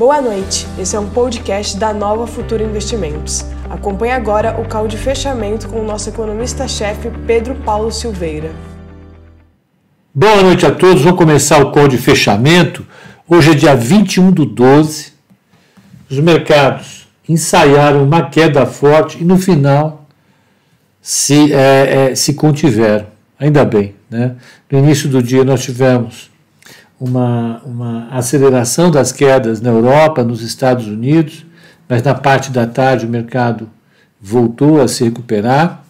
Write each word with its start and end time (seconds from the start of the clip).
Boa 0.00 0.18
noite, 0.22 0.66
esse 0.78 0.96
é 0.96 0.98
um 0.98 1.10
podcast 1.10 1.76
da 1.76 1.92
Nova 1.92 2.26
Futura 2.26 2.64
Investimentos. 2.64 3.44
Acompanhe 3.68 4.12
agora 4.12 4.58
o 4.58 4.66
call 4.66 4.88
de 4.88 4.96
fechamento 4.96 5.68
com 5.68 5.78
o 5.78 5.84
nosso 5.84 6.08
economista-chefe 6.08 7.10
Pedro 7.26 7.54
Paulo 7.56 7.92
Silveira. 7.92 8.50
Boa 10.14 10.42
noite 10.42 10.64
a 10.64 10.70
todos, 10.70 11.02
vamos 11.02 11.18
começar 11.18 11.62
o 11.62 11.70
call 11.70 11.86
de 11.86 11.98
fechamento. 11.98 12.86
Hoje 13.28 13.50
é 13.50 13.54
dia 13.54 13.76
21 13.76 14.32
do 14.32 14.46
12. 14.46 15.12
Os 16.10 16.18
mercados 16.18 17.06
ensaiaram 17.28 18.02
uma 18.02 18.30
queda 18.30 18.64
forte 18.64 19.18
e 19.20 19.24
no 19.24 19.36
final 19.36 20.08
se, 21.02 21.52
é, 21.52 22.08
é, 22.12 22.14
se 22.14 22.32
contiveram. 22.32 23.04
Ainda 23.38 23.66
bem. 23.66 23.94
Né? 24.08 24.34
No 24.70 24.78
início 24.78 25.10
do 25.10 25.22
dia 25.22 25.44
nós 25.44 25.62
tivemos 25.62 26.30
uma, 27.00 27.62
uma 27.64 28.08
aceleração 28.10 28.90
das 28.90 29.10
quedas 29.10 29.60
na 29.60 29.70
Europa, 29.70 30.22
nos 30.22 30.42
Estados 30.42 30.86
Unidos, 30.86 31.46
mas 31.88 32.02
na 32.02 32.14
parte 32.14 32.50
da 32.50 32.66
tarde 32.66 33.06
o 33.06 33.08
mercado 33.08 33.70
voltou 34.20 34.82
a 34.82 34.86
se 34.86 35.02
recuperar 35.02 35.82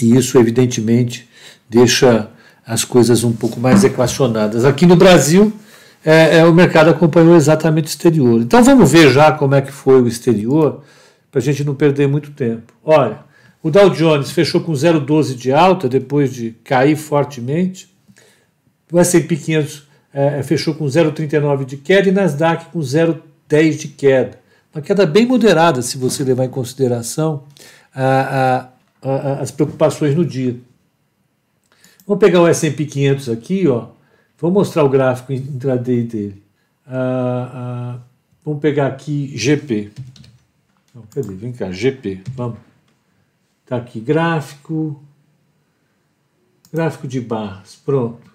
e 0.00 0.16
isso, 0.16 0.38
evidentemente, 0.38 1.28
deixa 1.68 2.30
as 2.66 2.84
coisas 2.84 3.22
um 3.22 3.32
pouco 3.32 3.60
mais 3.60 3.84
equacionadas. 3.84 4.64
Aqui 4.64 4.86
no 4.86 4.96
Brasil, 4.96 5.52
é, 6.04 6.38
é, 6.38 6.44
o 6.44 6.54
mercado 6.54 6.90
acompanhou 6.90 7.36
exatamente 7.36 7.86
o 7.86 7.88
exterior. 7.88 8.40
Então 8.40 8.62
vamos 8.62 8.90
ver 8.90 9.10
já 9.10 9.32
como 9.32 9.54
é 9.54 9.60
que 9.60 9.72
foi 9.72 10.00
o 10.00 10.08
exterior, 10.08 10.82
para 11.30 11.40
a 11.40 11.42
gente 11.42 11.64
não 11.64 11.74
perder 11.74 12.08
muito 12.08 12.30
tempo. 12.30 12.72
Olha, 12.84 13.18
o 13.62 13.70
Dow 13.70 13.90
Jones 13.90 14.30
fechou 14.30 14.60
com 14.60 14.72
0,12 14.72 15.34
de 15.34 15.52
alta 15.52 15.88
depois 15.88 16.32
de 16.32 16.52
cair 16.64 16.96
fortemente. 16.96 17.94
O 18.90 18.98
S&P 18.98 19.36
500 19.36 19.87
é, 20.12 20.42
fechou 20.42 20.74
com 20.74 20.84
0,39 20.84 21.64
de 21.64 21.76
queda 21.76 22.08
e 22.08 22.12
Nasdaq 22.12 22.66
com 22.66 22.78
0,10 22.78 23.76
de 23.76 23.88
queda. 23.88 24.40
Uma 24.74 24.82
queda 24.82 25.06
bem 25.06 25.26
moderada, 25.26 25.82
se 25.82 25.98
você 25.98 26.24
levar 26.24 26.44
em 26.44 26.50
consideração 26.50 27.44
a, 27.94 28.68
a, 29.02 29.10
a, 29.10 29.32
as 29.40 29.50
preocupações 29.50 30.14
no 30.14 30.24
dia. 30.24 30.56
Vamos 32.06 32.20
pegar 32.20 32.40
o 32.40 32.46
S&P 32.46 32.86
500 32.86 33.28
aqui, 33.28 33.68
ó. 33.68 33.88
Vou 34.38 34.50
mostrar 34.50 34.84
o 34.84 34.88
gráfico 34.88 35.32
intraday 35.32 36.04
dele. 36.04 36.42
Vamos 38.44 38.60
pegar 38.60 38.86
aqui 38.86 39.36
GP. 39.36 39.90
Não, 40.94 41.02
cadê? 41.10 41.34
Vem 41.34 41.52
cá, 41.52 41.70
GP. 41.70 42.22
Vamos. 42.34 42.58
Tá 43.66 43.76
aqui 43.76 44.00
gráfico. 44.00 45.02
Gráfico 46.72 47.06
de 47.08 47.20
barras. 47.20 47.76
Pronto 47.84 48.27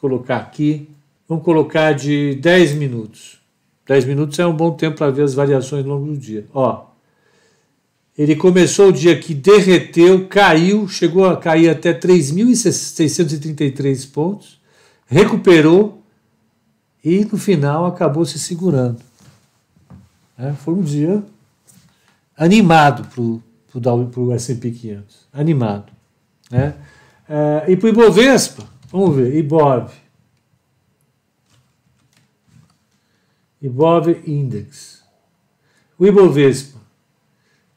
colocar 0.00 0.38
aqui. 0.38 0.88
Vamos 1.28 1.44
colocar 1.44 1.92
de 1.92 2.34
10 2.36 2.74
minutos. 2.74 3.38
10 3.86 4.04
minutos 4.04 4.38
é 4.38 4.46
um 4.46 4.54
bom 4.54 4.72
tempo 4.72 4.98
para 4.98 5.10
ver 5.10 5.22
as 5.22 5.34
variações 5.34 5.84
ao 5.84 5.90
longo 5.90 6.12
do 6.12 6.16
dia. 6.16 6.46
Ó, 6.52 6.86
ele 8.16 8.34
começou 8.34 8.88
o 8.88 8.92
dia 8.92 9.18
que 9.18 9.32
derreteu, 9.32 10.26
caiu, 10.26 10.88
chegou 10.88 11.24
a 11.24 11.36
cair 11.36 11.70
até 11.70 11.94
3.633 11.94 14.10
pontos, 14.10 14.60
recuperou 15.06 16.02
e 17.04 17.24
no 17.24 17.38
final 17.38 17.86
acabou 17.86 18.24
se 18.24 18.38
segurando. 18.38 18.98
É, 20.36 20.52
foi 20.52 20.74
um 20.74 20.82
dia 20.82 21.22
animado 22.36 23.08
para 23.08 24.22
o 24.22 24.32
S&P 24.32 24.70
500, 24.70 25.28
animado. 25.32 25.92
Né? 26.50 26.74
É, 27.28 27.64
e 27.68 27.76
para 27.76 27.86
o 27.86 27.90
Ibovespa, 27.90 28.64
Vamos 28.90 29.16
ver, 29.16 29.36
Ibov. 29.36 29.92
Ibov 33.60 34.08
Index. 34.26 35.04
O 35.98 36.06
Ibovespa 36.06 36.78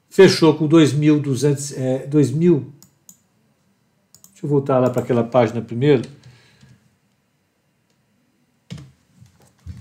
fechou 0.09 0.56
com 0.56 0.70
2.200, 0.70 1.78
é, 1.78 2.08
2.000. 2.08 2.66
Deixa 4.32 4.45
eu 4.45 4.49
voltar 4.49 4.80
lá 4.80 4.89
para 4.89 5.02
aquela 5.02 5.23
página 5.23 5.61
primeiro. 5.61 6.08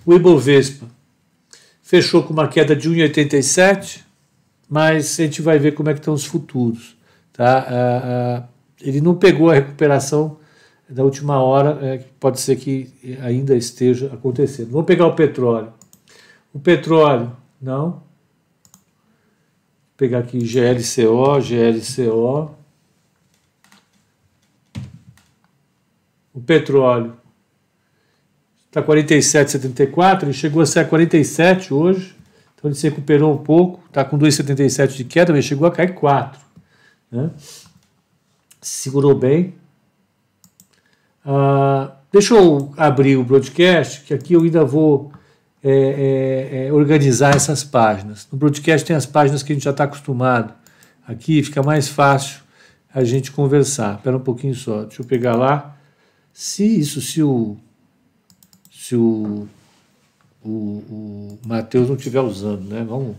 O 0.05 0.13
Ibovespa 0.13 0.87
fechou 1.81 2.25
com 2.25 2.33
uma 2.33 2.49
queda 2.49 2.75
de 2.75 2.91
1,87, 2.91 4.03
mas 4.69 5.21
a 5.21 5.23
gente 5.23 5.43
vai 5.43 5.59
ver 5.59 5.73
como 5.73 5.91
é 5.91 5.93
que 5.93 6.01
estão 6.01 6.15
os 6.15 6.25
futuros. 6.25 6.97
Tá? 7.33 7.59
Ah, 7.59 7.69
ah, 7.69 8.49
ele 8.81 9.01
não 9.01 9.15
pegou 9.15 9.51
a 9.51 9.55
recuperação 9.55 10.41
da 10.91 11.05
última 11.05 11.41
hora, 11.41 11.79
é, 11.87 11.99
pode 12.19 12.41
ser 12.41 12.57
que 12.57 12.93
ainda 13.23 13.57
esteja 13.57 14.13
acontecendo. 14.13 14.71
Vamos 14.71 14.87
pegar 14.87 15.07
o 15.07 15.15
petróleo. 15.15 15.73
O 16.53 16.59
petróleo, 16.59 17.37
não. 17.61 17.91
Vou 17.91 18.03
pegar 19.97 20.19
aqui 20.19 20.39
GLCO, 20.39 21.41
GLCO. 21.41 22.55
O 26.35 26.41
petróleo 26.41 27.17
está 28.67 28.83
47,74, 28.83 30.23
ele 30.23 30.33
chegou 30.33 30.63
a 30.63 30.67
ser 30.67 30.81
a 30.81 30.85
47 30.85 31.75
hoje, 31.75 32.17
então 32.55 32.71
ele 32.71 32.75
se 32.75 32.89
recuperou 32.89 33.35
um 33.35 33.39
pouco, 33.39 33.85
está 33.89 34.05
com 34.05 34.17
2,77 34.19 34.97
de 34.97 35.05
queda, 35.05 35.33
mas 35.33 35.45
chegou 35.45 35.67
a 35.67 35.73
cair 35.73 35.95
4. 35.95 36.41
Né? 37.11 37.31
Segurou 38.61 39.15
bem, 39.15 39.55
Uh, 41.25 41.91
deixa 42.13 42.35
eu 42.35 42.73
abrir 42.77 43.17
o 43.17 43.25
broadcast, 43.25 44.03
que 44.03 44.15
aqui 44.15 44.35
eu 44.35 44.43
ainda 44.43 44.65
vou 44.65 45.13
é, 45.63 45.71
é, 45.71 46.67
é, 46.67 46.73
organizar 46.73 47.35
essas 47.35 47.63
páginas. 47.63 48.27
No 48.33 48.39
broadcast 48.39 48.87
tem 48.87 48.97
as 48.97 49.07
páginas 49.07 49.43
que 49.43 49.53
a 49.53 49.55
gente 49.55 49.65
já 49.65 49.71
está 49.71 49.85
acostumado. 49.85 50.55
Aqui 51.07 51.43
fica 51.43 51.63
mais 51.63 51.89
fácil 51.89 52.41
a 52.95 53.05
gente 53.05 53.31
conversar. 53.31 53.97
Espera 53.97 54.17
um 54.17 54.21
pouquinho 54.21 54.55
só. 54.55 54.85
Deixa 54.85 55.03
eu 55.03 55.07
pegar 55.07 55.37
lá. 55.37 55.77
Se 56.33 56.65
isso, 56.65 57.01
se 57.01 57.23
o, 57.23 57.57
se 58.71 58.97
o, 58.97 59.47
o, 60.43 60.49
o 60.49 61.39
Matheus 61.45 61.89
não 61.89 61.97
estiver 61.97 62.21
usando, 62.21 62.63
né? 62.63 62.85
Vamos. 62.89 63.17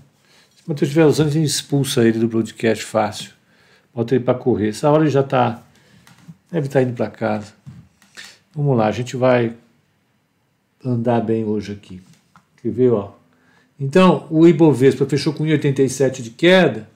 Se 0.56 0.64
o 0.66 0.70
Matheus 0.70 0.90
estiver 0.90 1.06
usando, 1.06 1.28
a 1.28 1.32
gente 1.32 1.46
expulsa 1.46 2.04
ele 2.04 2.18
do 2.18 2.28
broadcast 2.28 2.84
fácil. 2.86 3.32
Bota 3.94 4.16
ele 4.16 4.24
para 4.24 4.34
correr. 4.34 4.70
Essa 4.70 4.90
hora 4.90 5.04
ele 5.04 5.12
já 5.12 5.22
está. 5.22 5.62
Deve 6.52 6.68
estar 6.68 6.80
tá 6.80 6.84
indo 6.84 6.94
para 6.94 7.10
casa. 7.10 7.54
Vamos 8.54 8.78
lá, 8.78 8.88
a 8.88 8.92
gente 8.92 9.16
vai 9.16 9.56
andar 10.84 11.22
bem 11.22 11.46
hoje 11.46 11.72
aqui. 11.72 12.02
Quer 12.62 12.72
ver, 12.72 12.92
ó? 12.92 13.14
Então, 13.80 14.28
o 14.30 14.46
Ibovespa 14.46 15.06
fechou 15.06 15.34
com 15.34 15.46
1,87 15.46 16.22
de 16.22 16.32
queda, 16.32 16.90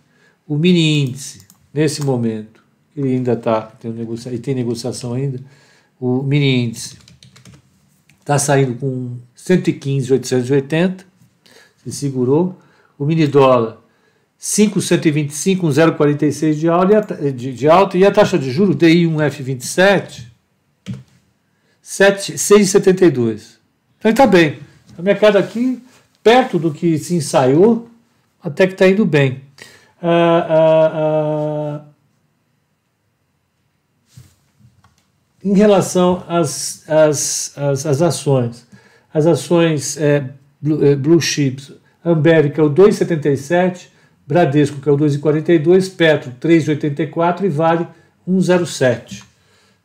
o 0.45 0.57
mini 0.57 1.01
índice, 1.01 1.47
nesse 1.73 2.03
momento, 2.03 2.61
ele 2.95 3.13
ainda 3.13 3.33
está, 3.33 3.61
tem, 3.61 3.91
negocia 3.91 4.33
e 4.33 4.37
tem 4.37 4.53
negociação 4.53 5.13
ainda, 5.13 5.39
o 5.99 6.21
mini 6.21 6.65
índice 6.65 6.97
está 8.19 8.37
saindo 8.37 8.75
com 8.75 9.17
115,880, 9.33 11.05
se 11.83 11.91
segurou, 11.91 12.59
o 12.99 13.05
mini 13.05 13.27
dólar 13.27 13.77
5,125, 14.37 15.67
0,46 15.67 16.53
de, 16.53 17.31
de, 17.31 17.53
de 17.53 17.67
alta, 17.69 17.97
e 17.97 18.05
a 18.05 18.11
taxa 18.11 18.37
de 18.37 18.51
juros 18.51 18.75
DI 18.75 19.05
1F27 19.05 20.34
6,72. 21.85 23.57
Então 23.99 24.09
está 24.09 24.25
bem. 24.25 24.59
O 24.97 25.03
mercado 25.03 25.37
aqui, 25.37 25.83
perto 26.23 26.57
do 26.57 26.73
que 26.73 26.97
se 26.97 27.13
ensaiou, 27.13 27.87
até 28.41 28.65
que 28.65 28.73
está 28.73 28.87
indo 28.87 29.05
bem. 29.05 29.43
Ah, 30.01 30.47
ah, 30.49 30.91
ah, 30.95 31.81
em 35.43 35.53
relação 35.53 36.23
às, 36.27 36.89
às, 36.89 37.55
às, 37.55 37.85
às, 37.85 38.01
ações, 38.01 38.67
as 39.13 39.27
ações 39.27 39.95
é, 39.97 40.27
blue, 40.59 40.83
é, 40.83 40.95
blue 40.95 41.21
chips, 41.21 41.71
Ambev, 42.03 42.49
que 42.49 42.59
é 42.59 42.63
o 42.63 42.69
2,77, 42.69 43.89
Bradesco, 44.25 44.81
que 44.81 44.89
é 44.89 44.91
o 44.91 44.97
2,42, 44.97 45.95
Petro, 45.95 46.31
3,84 46.41 47.43
e 47.43 47.49
Vale, 47.49 47.87
1,07. 48.27 49.34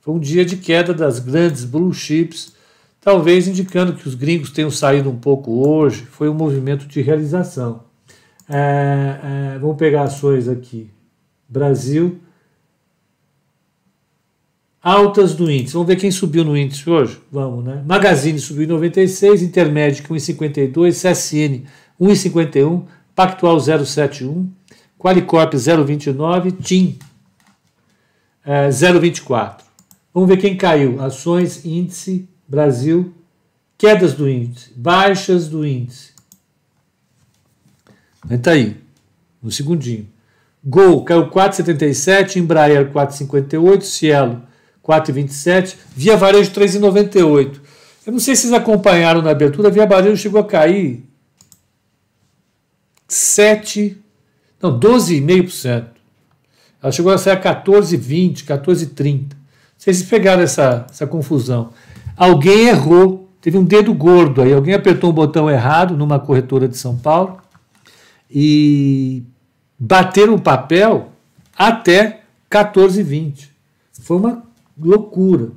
Foi 0.01 0.15
um 0.15 0.19
dia 0.19 0.45
de 0.45 0.57
queda 0.57 0.95
das 0.95 1.19
grandes 1.19 1.65
blue 1.65 1.93
chips, 1.93 2.55
talvez 3.01 3.47
indicando 3.47 3.95
que 3.95 4.09
os 4.09 4.15
gringos 4.15 4.51
tenham 4.51 4.71
saído 4.71 5.11
um 5.11 5.17
pouco 5.17 5.69
hoje. 5.69 6.07
Foi 6.11 6.29
um 6.29 6.35
movimento 6.35 6.87
de 6.87 7.01
realização. 7.03 7.85
É, 8.49 9.55
é, 9.55 9.59
vamos 9.59 9.77
pegar 9.77 10.03
ações 10.03 10.49
aqui. 10.49 10.91
Brasil. 11.49 12.19
Altas 14.83 15.35
do 15.35 15.51
índice. 15.51 15.75
Vamos 15.75 15.89
ver 15.89 15.97
quem 15.97 16.11
subiu 16.11 16.43
no 16.43 16.57
índice 16.57 16.89
hoje? 16.89 17.21
Vamos, 17.31 17.63
né? 17.63 17.83
Magazine 17.87 18.39
subiu 18.39 18.65
em 18.65 18.69
96, 18.69 19.43
Intermédica 19.43 20.09
1,52, 20.09 20.93
CSN 20.93 21.67
1,51, 22.01 22.85
Pactual 23.15 23.59
0,71, 23.59 24.49
Qualicorp 24.99 25.53
0,29, 25.53 26.63
TIM 26.63 26.99
é, 28.45 28.69
0,24. 28.69 29.70
Vamos 30.13 30.29
ver 30.29 30.37
quem 30.37 30.57
caiu. 30.57 31.01
Ações, 31.03 31.65
índice, 31.65 32.29
Brasil, 32.49 33.15
Quedas 33.81 34.13
do 34.13 34.29
índice, 34.29 34.71
baixas 34.77 35.49
do 35.49 35.65
índice. 35.65 36.11
Está 38.31 38.51
aí, 38.51 38.77
no 39.43 39.51
segundinho. 39.51 40.07
Gol 40.63 41.03
caiu 41.03 41.31
4,77, 41.31 42.37
Embraer 42.37 42.93
4,58, 42.93 43.81
Cielo 43.81 44.43
4,27, 44.87 45.77
Via 45.97 46.15
Varejo 46.15 46.51
3,98. 46.51 47.59
Eu 48.05 48.13
não 48.13 48.21
sei 48.21 48.37
se 48.37 48.43
vocês 48.43 48.53
acompanharam 48.53 49.23
na 49.23 49.31
abertura, 49.31 49.71
Via 49.71 49.87
Varejo 49.87 50.21
chegou 50.21 50.43
a 50.43 50.47
cair 50.47 51.03
7, 53.09 53.97
não, 54.61 54.79
12,5%. 54.79 55.87
Ela 56.83 56.93
chegou 56.93 57.13
a 57.13 57.17
sair 57.17 57.33
a 57.33 57.41
14,20, 57.41 58.45
14,30. 58.45 59.40
Vocês 59.81 60.03
pegaram 60.03 60.43
essa, 60.43 60.87
essa 60.91 61.07
confusão. 61.07 61.71
Alguém 62.15 62.69
errou, 62.69 63.31
teve 63.41 63.57
um 63.57 63.65
dedo 63.65 63.95
gordo 63.95 64.43
aí, 64.43 64.53
alguém 64.53 64.75
apertou 64.75 65.09
um 65.09 65.15
botão 65.15 65.49
errado 65.49 65.97
numa 65.97 66.21
corretora 66.21 66.69
de 66.69 66.77
São 66.77 66.99
Paulo 66.99 67.39
e 68.31 69.23
bateram 69.79 70.35
o 70.35 70.41
papel 70.41 71.13
até 71.57 72.21
14,20. 72.51 73.49
Foi 74.03 74.19
uma 74.19 74.43
loucura. 74.79 75.49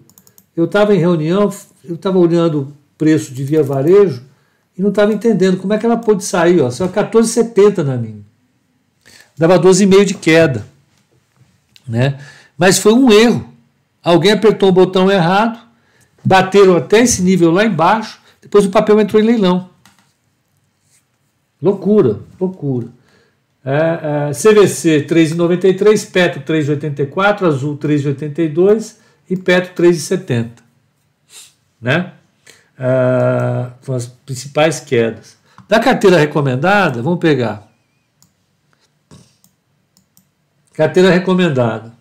Eu 0.55 0.65
estava 0.65 0.95
em 0.95 0.99
reunião, 0.99 1.51
eu 1.83 1.95
estava 1.95 2.17
olhando 2.17 2.61
o 2.61 2.73
preço 2.97 3.33
de 3.33 3.43
via 3.43 3.61
varejo 3.61 4.23
e 4.77 4.81
não 4.81 4.89
estava 4.89 5.11
entendendo 5.11 5.57
como 5.57 5.73
é 5.73 5.77
que 5.77 5.85
ela 5.85 5.97
pôde 5.97 6.23
sair. 6.23 6.61
Ó, 6.61 6.71
saiu 6.71 6.89
14,70 6.89 7.83
na 7.83 7.97
minha. 7.97 8.23
Dava 9.37 9.59
12,5 9.59 10.05
de 10.05 10.13
queda. 10.13 10.65
Né? 11.85 12.17
Mas 12.57 12.79
foi 12.79 12.93
um 12.93 13.11
erro. 13.11 13.52
Alguém 14.03 14.33
apertou 14.33 14.69
o 14.69 14.73
botão 14.73 15.09
errado, 15.09 15.59
bateram 16.23 16.75
até 16.75 16.99
esse 16.99 17.21
nível 17.21 17.51
lá 17.51 17.63
embaixo, 17.63 18.19
depois 18.41 18.65
o 18.65 18.69
papel 18.69 18.99
entrou 18.99 19.21
em 19.21 19.25
leilão. 19.25 19.69
Loucura, 21.61 22.19
loucura. 22.37 22.87
É, 23.63 24.29
é, 24.29 24.31
CVC 24.31 25.07
3,93, 25.07 26.11
Petro 26.11 26.41
3,84, 26.41 27.47
Azul 27.47 27.77
3,82 27.77 28.97
e 29.29 29.37
Petro 29.37 29.81
3,70. 29.81 30.49
Né? 31.81 32.11
É, 32.77 33.69
foram 33.81 33.97
as 33.97 34.07
principais 34.07 34.81
quedas. 34.81 35.37
Da 35.69 35.79
carteira 35.79 36.17
recomendada, 36.17 37.01
vamos 37.01 37.19
pegar. 37.19 37.71
Carteira 40.73 41.09
recomendada. 41.11 41.92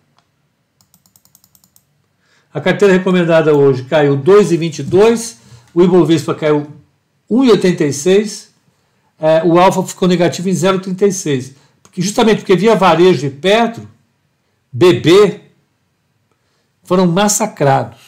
A 2.53 2.61
carteira 2.61 2.93
recomendada 2.93 3.55
hoje 3.55 3.83
caiu 3.83 4.17
2,22, 4.17 5.37
o 5.73 5.81
Ibovespa 5.81 6.35
caiu 6.35 6.67
1,86, 7.29 8.49
é, 9.19 9.43
o 9.43 9.59
Alfa 9.59 9.81
ficou 9.83 10.07
negativo 10.07 10.49
em 10.49 10.53
0,36. 10.53 11.53
Porque, 11.81 12.01
justamente 12.01 12.39
porque 12.39 12.55
via 12.55 12.75
varejo 12.75 13.25
e 13.25 13.29
Petro, 13.29 13.87
BB, 14.71 15.41
foram 16.83 17.07
massacrados, 17.07 17.99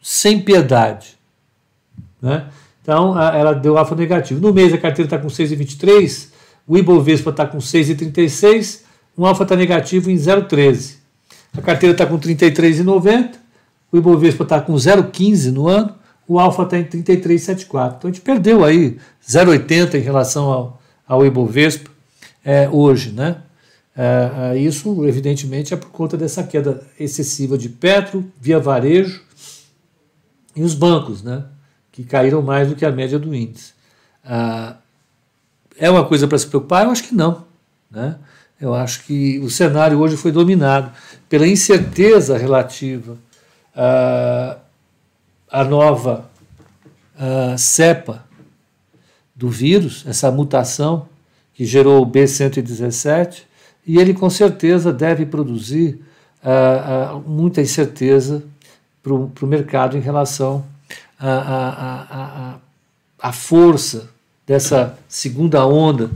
sem 0.00 0.40
piedade. 0.40 1.18
Né? 2.22 2.46
Então, 2.82 3.16
a, 3.18 3.36
ela 3.36 3.52
deu 3.54 3.76
alfa 3.76 3.94
negativo. 3.94 4.40
No 4.40 4.52
mês, 4.52 4.72
a 4.72 4.78
carteira 4.78 5.06
está 5.06 5.18
com 5.18 5.28
6,23, 5.28 6.28
o 6.66 6.78
Ibovespa 6.78 7.30
está 7.30 7.46
com 7.46 7.58
6,36, 7.58 8.82
o 9.16 9.26
alfa 9.26 9.42
está 9.42 9.56
negativo 9.56 10.10
em 10.10 10.16
0,13. 10.16 10.96
A 11.56 11.60
carteira 11.60 11.92
está 11.92 12.06
com 12.06 12.18
33,90, 12.18 13.39
o 13.92 13.96
Ibovespa 13.96 14.44
está 14.44 14.60
com 14.60 14.74
0,15 14.74 15.52
no 15.52 15.68
ano, 15.68 15.94
o 16.26 16.38
alfa 16.38 16.62
está 16.62 16.78
em 16.78 16.84
33,74. 16.84 17.96
Então 17.96 18.10
a 18.10 18.12
gente 18.12 18.20
perdeu 18.20 18.64
aí 18.64 18.98
0,80 19.26 19.94
em 19.94 20.02
relação 20.02 20.50
ao, 20.50 20.82
ao 21.06 21.26
Ibovespa 21.26 21.90
é, 22.44 22.68
hoje, 22.68 23.12
né? 23.12 23.42
É, 23.96 24.52
é, 24.52 24.58
isso, 24.58 25.04
evidentemente, 25.04 25.74
é 25.74 25.76
por 25.76 25.90
conta 25.90 26.16
dessa 26.16 26.42
queda 26.42 26.82
excessiva 26.98 27.58
de 27.58 27.68
Petro, 27.68 28.24
via 28.40 28.58
varejo 28.58 29.22
e 30.54 30.62
os 30.62 30.74
bancos, 30.74 31.22
né? 31.22 31.44
Que 31.90 32.04
caíram 32.04 32.40
mais 32.40 32.68
do 32.68 32.76
que 32.76 32.84
a 32.84 32.92
média 32.92 33.18
do 33.18 33.34
índice. 33.34 33.72
Ah, 34.24 34.76
é 35.76 35.90
uma 35.90 36.04
coisa 36.04 36.28
para 36.28 36.38
se 36.38 36.46
preocupar? 36.46 36.84
Eu 36.84 36.90
acho 36.90 37.04
que 37.04 37.14
não, 37.14 37.44
né? 37.90 38.16
Eu 38.60 38.74
acho 38.74 39.04
que 39.04 39.38
o 39.40 39.50
cenário 39.50 39.98
hoje 39.98 40.16
foi 40.16 40.30
dominado 40.30 40.92
pela 41.28 41.46
incerteza 41.46 42.36
relativa 42.36 43.16
a, 43.74 44.56
a 45.50 45.64
nova 45.64 46.30
a 47.20 47.56
cepa 47.58 48.24
do 49.36 49.48
vírus, 49.48 50.04
essa 50.06 50.30
mutação 50.30 51.06
que 51.52 51.66
gerou 51.66 52.02
o 52.02 52.06
B117, 52.06 53.42
e 53.86 53.98
ele 53.98 54.14
com 54.14 54.30
certeza 54.30 54.92
deve 54.92 55.26
produzir 55.26 56.00
muita 57.26 57.60
incerteza 57.60 58.42
para 59.02 59.12
o 59.12 59.46
mercado 59.46 59.96
em 59.96 60.00
relação 60.00 60.64
à, 61.18 62.56
à 63.18 63.32
força 63.32 64.08
dessa 64.46 64.98
segunda 65.06 65.66
onda 65.66 66.10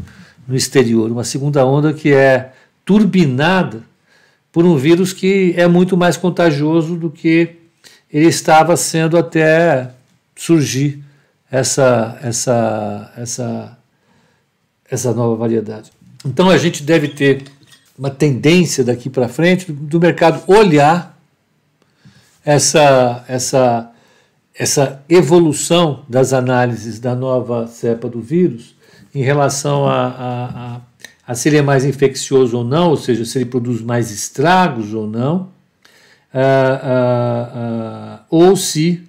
no 0.48 0.56
exterior, 0.56 1.10
uma 1.10 1.24
segunda 1.24 1.64
onda 1.66 1.92
que 1.92 2.12
é 2.12 2.52
turbinada 2.84 3.82
por 4.54 4.64
um 4.64 4.76
vírus 4.76 5.12
que 5.12 5.52
é 5.56 5.66
muito 5.66 5.96
mais 5.96 6.16
contagioso 6.16 6.94
do 6.94 7.10
que 7.10 7.56
ele 8.08 8.28
estava 8.28 8.76
sendo 8.76 9.18
até 9.18 9.90
surgir 10.36 11.02
essa 11.50 12.16
essa 12.22 13.12
essa 13.16 13.78
essa 14.88 15.12
nova 15.12 15.34
variedade. 15.34 15.90
Então 16.24 16.48
a 16.48 16.56
gente 16.56 16.84
deve 16.84 17.08
ter 17.08 17.42
uma 17.98 18.10
tendência 18.10 18.84
daqui 18.84 19.10
para 19.10 19.28
frente 19.28 19.72
do 19.72 19.98
mercado 19.98 20.40
olhar 20.46 21.18
essa 22.44 23.24
essa 23.26 23.90
essa 24.56 25.02
evolução 25.08 26.04
das 26.08 26.32
análises 26.32 27.00
da 27.00 27.16
nova 27.16 27.66
cepa 27.66 28.08
do 28.08 28.20
vírus 28.20 28.76
em 29.12 29.20
relação 29.20 29.84
a, 29.84 30.06
a, 30.06 30.76
a 30.76 30.80
a 31.26 31.34
se 31.34 31.48
ele 31.48 31.58
é 31.58 31.62
mais 31.62 31.84
infeccioso 31.84 32.58
ou 32.58 32.64
não, 32.64 32.90
ou 32.90 32.96
seja, 32.96 33.24
se 33.24 33.38
ele 33.38 33.46
produz 33.46 33.80
mais 33.80 34.10
estragos 34.10 34.92
ou 34.92 35.06
não, 35.06 35.48
uh, 36.32 38.18
uh, 38.18 38.20
ou 38.30 38.56
se 38.56 39.02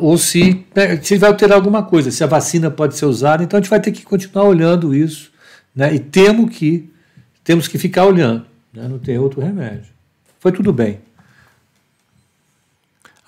ou 0.00 0.16
se, 0.16 0.64
né, 0.74 0.96
se 1.02 1.18
vai 1.18 1.28
alterar 1.28 1.56
alguma 1.56 1.82
coisa, 1.82 2.10
se 2.10 2.24
a 2.24 2.26
vacina 2.26 2.70
pode 2.70 2.96
ser 2.96 3.04
usada, 3.04 3.44
então 3.44 3.58
a 3.58 3.60
gente 3.60 3.68
vai 3.68 3.78
ter 3.78 3.92
que 3.92 4.02
continuar 4.02 4.44
olhando 4.44 4.94
isso, 4.94 5.30
né, 5.76 5.94
e 5.94 5.98
temos 5.98 6.56
que, 6.56 6.90
temos 7.44 7.68
que 7.68 7.76
ficar 7.76 8.06
olhando, 8.06 8.46
né, 8.72 8.88
não 8.88 8.98
tem 8.98 9.18
outro 9.18 9.42
remédio. 9.42 9.92
Foi 10.40 10.52
tudo 10.52 10.72
bem. 10.72 11.00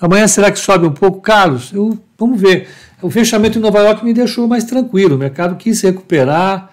Amanhã 0.00 0.26
será 0.26 0.50
que 0.50 0.58
sobe 0.58 0.86
um 0.86 0.92
pouco? 0.92 1.20
Carlos, 1.20 1.72
eu, 1.74 1.98
vamos 2.18 2.40
ver. 2.40 2.68
O 3.02 3.10
fechamento 3.10 3.58
em 3.58 3.60
Nova 3.60 3.80
York 3.80 4.02
me 4.02 4.14
deixou 4.14 4.48
mais 4.48 4.64
tranquilo, 4.64 5.16
o 5.16 5.18
mercado 5.18 5.56
quis 5.56 5.82
recuperar, 5.82 6.72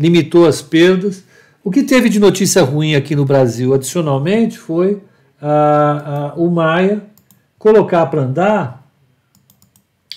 limitou 0.00 0.46
as 0.46 0.62
perdas. 0.62 1.22
O 1.62 1.70
que 1.70 1.82
teve 1.82 2.08
de 2.08 2.18
notícia 2.18 2.62
ruim 2.62 2.94
aqui 2.94 3.14
no 3.14 3.26
Brasil, 3.26 3.74
adicionalmente, 3.74 4.58
foi 4.58 5.02
o 6.36 6.48
Maia 6.48 7.02
colocar 7.58 8.06
para 8.06 8.22
andar 8.22 8.90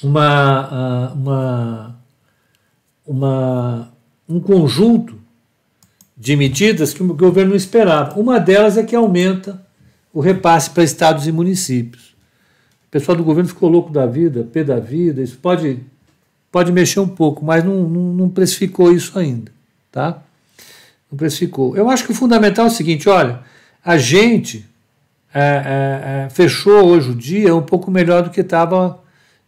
uma, 0.01 1.11
uma, 1.13 1.99
uma, 3.05 3.93
um 4.27 4.39
conjunto 4.39 5.19
de 6.15 6.37
medidas 6.37 6.93
que 6.93 7.03
o 7.03 7.13
governo 7.13 7.49
não 7.49 7.57
esperava. 7.57 8.17
Uma 8.17 8.39
delas 8.39 8.77
é 8.77 8.83
que 8.83 8.95
aumenta 8.95 9.61
o 10.13 10.21
repasse 10.21 10.69
para 10.69 10.83
estados 10.83 11.27
e 11.27 11.31
municípios. 11.31 12.15
O 12.87 12.91
pessoal 12.91 13.17
do 13.17 13.23
governo 13.23 13.49
ficou 13.49 13.69
louco 13.69 13.91
da 13.91 14.05
vida, 14.05 14.47
pé 14.49 14.63
da 14.63 14.79
vida, 14.79 15.21
isso 15.21 15.37
pode, 15.41 15.79
pode 16.49 16.71
mexer 16.71 17.01
um 17.01 17.07
pouco, 17.07 17.43
mas 17.43 17.65
não, 17.65 17.89
não, 17.89 18.13
não 18.13 18.29
precificou 18.29 18.93
isso 18.93 19.17
ainda 19.19 19.52
tá? 19.93 20.21
Não 21.09 21.17
precificou. 21.17 21.77
Eu 21.77 21.89
acho 21.89 22.03
que 22.03 22.11
o 22.11 22.15
fundamental 22.15 22.65
é 22.65 22.67
o 22.67 22.71
seguinte: 22.71 23.07
olha, 23.07 23.41
a 23.85 23.97
gente 23.97 24.65
é, 25.33 25.39
é, 25.39 26.25
é, 26.25 26.29
fechou 26.29 26.87
hoje 26.87 27.11
o 27.11 27.15
dia 27.15 27.55
um 27.55 27.61
pouco 27.61 27.89
melhor 27.89 28.23
do 28.23 28.31
que 28.31 28.41
estava 28.41 28.99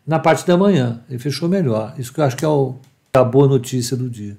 na 0.05 0.19
parte 0.19 0.45
da 0.45 0.55
manhã. 0.55 1.01
Ele 1.09 1.19
fechou 1.19 1.49
melhor. 1.49 1.95
Isso 1.97 2.13
que 2.13 2.21
eu 2.21 2.23
acho 2.23 2.37
que 2.37 2.45
é 2.45 2.47
o, 2.47 2.75
a 3.11 3.23
boa 3.23 3.47
notícia 3.47 3.97
do 3.97 4.07
dia. 4.09 4.37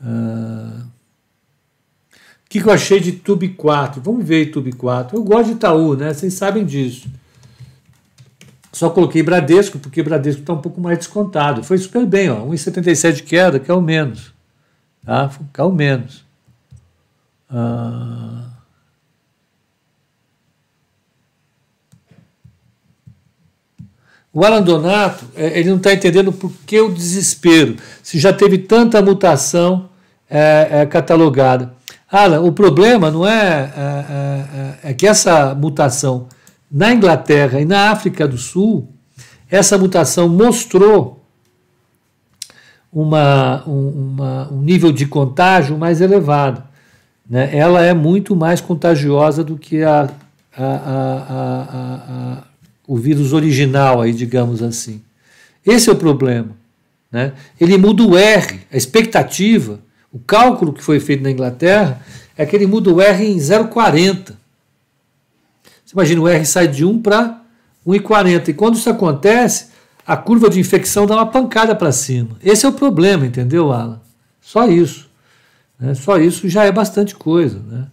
Uh, 0.00 0.84
o 2.44 2.48
que, 2.48 2.60
que 2.60 2.68
eu 2.68 2.72
achei 2.72 3.00
de 3.00 3.10
Tube 3.10 3.48
4? 3.48 4.00
Vamos 4.00 4.24
ver 4.24 4.52
Tube 4.52 4.72
4. 4.72 5.16
Eu 5.16 5.24
gosto 5.24 5.46
de 5.46 5.52
Itaú, 5.52 5.96
né? 5.96 6.14
Vocês 6.14 6.34
sabem 6.34 6.64
disso. 6.64 7.08
Só 8.72 8.90
coloquei 8.90 9.22
Bradesco, 9.22 9.78
porque 9.78 10.02
Bradesco 10.02 10.40
está 10.42 10.52
um 10.52 10.60
pouco 10.60 10.80
mais 10.80 10.98
descontado. 10.98 11.64
Foi 11.64 11.78
super 11.78 12.06
bem, 12.06 12.30
ó. 12.30 12.44
1,77 12.46 13.12
de 13.12 13.22
queda, 13.24 13.58
que 13.58 13.70
é 13.70 13.74
o 13.74 13.80
menos. 13.80 14.33
Tá? 15.04 15.28
Ficar 15.28 15.66
o 15.66 15.72
menos. 15.72 16.24
Ah, 17.50 18.44
O 24.34 24.44
Alan 24.44 24.62
Donato, 24.62 25.26
é, 25.36 25.60
ele 25.60 25.70
não 25.70 25.76
está 25.76 25.94
entendendo 25.94 26.32
por 26.32 26.52
que 26.66 26.80
o 26.80 26.92
desespero, 26.92 27.76
se 28.02 28.18
já 28.18 28.32
teve 28.32 28.58
tanta 28.58 29.00
mutação 29.00 29.88
é, 30.28 30.68
é, 30.72 30.86
catalogada. 30.86 31.72
Alan, 32.10 32.40
o 32.40 32.50
problema 32.50 33.12
não 33.12 33.24
é, 33.24 33.70
é, 33.76 34.86
é, 34.86 34.90
é, 34.90 34.94
que 34.94 35.06
essa 35.06 35.54
mutação 35.54 36.26
na 36.68 36.92
Inglaterra 36.92 37.60
e 37.60 37.64
na 37.64 37.90
África 37.90 38.26
do 38.26 38.36
Sul, 38.36 38.88
essa 39.48 39.78
mutação 39.78 40.28
mostrou 40.28 41.23
uma, 42.94 43.64
um, 43.66 43.88
uma, 43.88 44.48
um 44.52 44.62
nível 44.62 44.92
de 44.92 45.04
contágio 45.04 45.76
mais 45.76 46.00
elevado. 46.00 46.62
Né? 47.28 47.50
Ela 47.52 47.84
é 47.84 47.92
muito 47.92 48.36
mais 48.36 48.60
contagiosa 48.60 49.42
do 49.42 49.58
que 49.58 49.82
a, 49.82 50.08
a, 50.56 50.62
a, 50.62 52.42
o 52.86 52.96
vírus 52.96 53.32
original, 53.32 54.00
aí, 54.00 54.12
digamos 54.12 54.62
assim. 54.62 55.02
Esse 55.66 55.90
é 55.90 55.92
o 55.92 55.96
problema. 55.96 56.50
Né? 57.10 57.32
Ele 57.60 57.76
muda 57.76 58.04
o 58.04 58.16
R, 58.16 58.60
a 58.72 58.76
expectativa, 58.76 59.80
o 60.12 60.18
cálculo 60.20 60.72
que 60.72 60.82
foi 60.82 61.00
feito 61.00 61.22
na 61.22 61.30
Inglaterra 61.30 62.00
é 62.36 62.46
que 62.46 62.54
ele 62.54 62.66
muda 62.66 62.92
o 62.92 63.00
R 63.00 63.26
em 63.26 63.36
0,40. 63.36 64.34
Você 65.84 65.92
imagina, 65.92 66.20
o 66.20 66.28
R 66.28 66.44
sai 66.46 66.68
de 66.68 66.84
1 66.84 67.02
para 67.02 67.40
1,40. 67.84 68.48
E 68.48 68.54
quando 68.54 68.76
isso 68.76 68.88
acontece, 68.88 69.73
a 70.06 70.16
curva 70.16 70.50
de 70.50 70.60
infecção 70.60 71.06
dá 71.06 71.14
uma 71.14 71.26
pancada 71.26 71.74
para 71.74 71.90
cima. 71.92 72.36
Esse 72.42 72.66
é 72.66 72.68
o 72.68 72.72
problema, 72.72 73.26
entendeu, 73.26 73.72
Alan? 73.72 74.00
Só 74.40 74.68
isso. 74.68 75.08
Né? 75.78 75.94
Só 75.94 76.18
isso 76.18 76.48
já 76.48 76.64
é 76.64 76.72
bastante 76.72 77.14
coisa. 77.14 77.58
Né? 77.58 77.86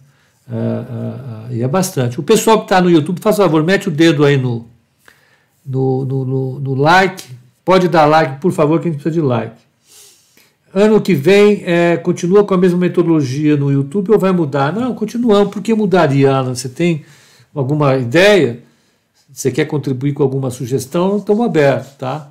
É, 0.50 0.56
é, 0.56 1.54
é, 1.54 1.56
e 1.56 1.62
é 1.62 1.68
bastante. 1.68 2.20
O 2.20 2.22
pessoal 2.22 2.58
que 2.58 2.64
está 2.64 2.80
no 2.80 2.90
YouTube, 2.90 3.20
faz 3.20 3.36
favor, 3.36 3.64
mete 3.64 3.88
o 3.88 3.90
dedo 3.90 4.24
aí 4.24 4.36
no, 4.36 4.66
no, 5.64 6.04
no, 6.04 6.24
no, 6.24 6.60
no 6.60 6.74
like. 6.74 7.24
Pode 7.64 7.88
dar 7.88 8.04
like, 8.06 8.40
por 8.40 8.52
favor, 8.52 8.80
que 8.80 8.88
a 8.88 8.90
gente 8.90 9.00
precisa 9.00 9.22
de 9.22 9.26
like. 9.26 9.56
Ano 10.74 11.00
que 11.00 11.14
vem, 11.14 11.62
é, 11.64 11.96
continua 11.96 12.44
com 12.44 12.54
a 12.54 12.58
mesma 12.58 12.78
metodologia 12.78 13.56
no 13.56 13.70
YouTube 13.70 14.10
ou 14.10 14.18
vai 14.18 14.32
mudar? 14.32 14.72
Não, 14.72 14.94
continuamos. 14.94 15.52
Por 15.52 15.62
que 15.62 15.74
mudaria, 15.74 16.34
Alan? 16.34 16.54
Você 16.54 16.68
tem 16.68 17.04
alguma 17.54 17.96
ideia? 17.96 18.60
Você 19.32 19.50
quer 19.50 19.64
contribuir 19.64 20.12
com 20.12 20.22
alguma 20.22 20.50
sugestão? 20.50 21.16
Estamos 21.16 21.46
abertos, 21.46 21.94
tá? 21.94 22.30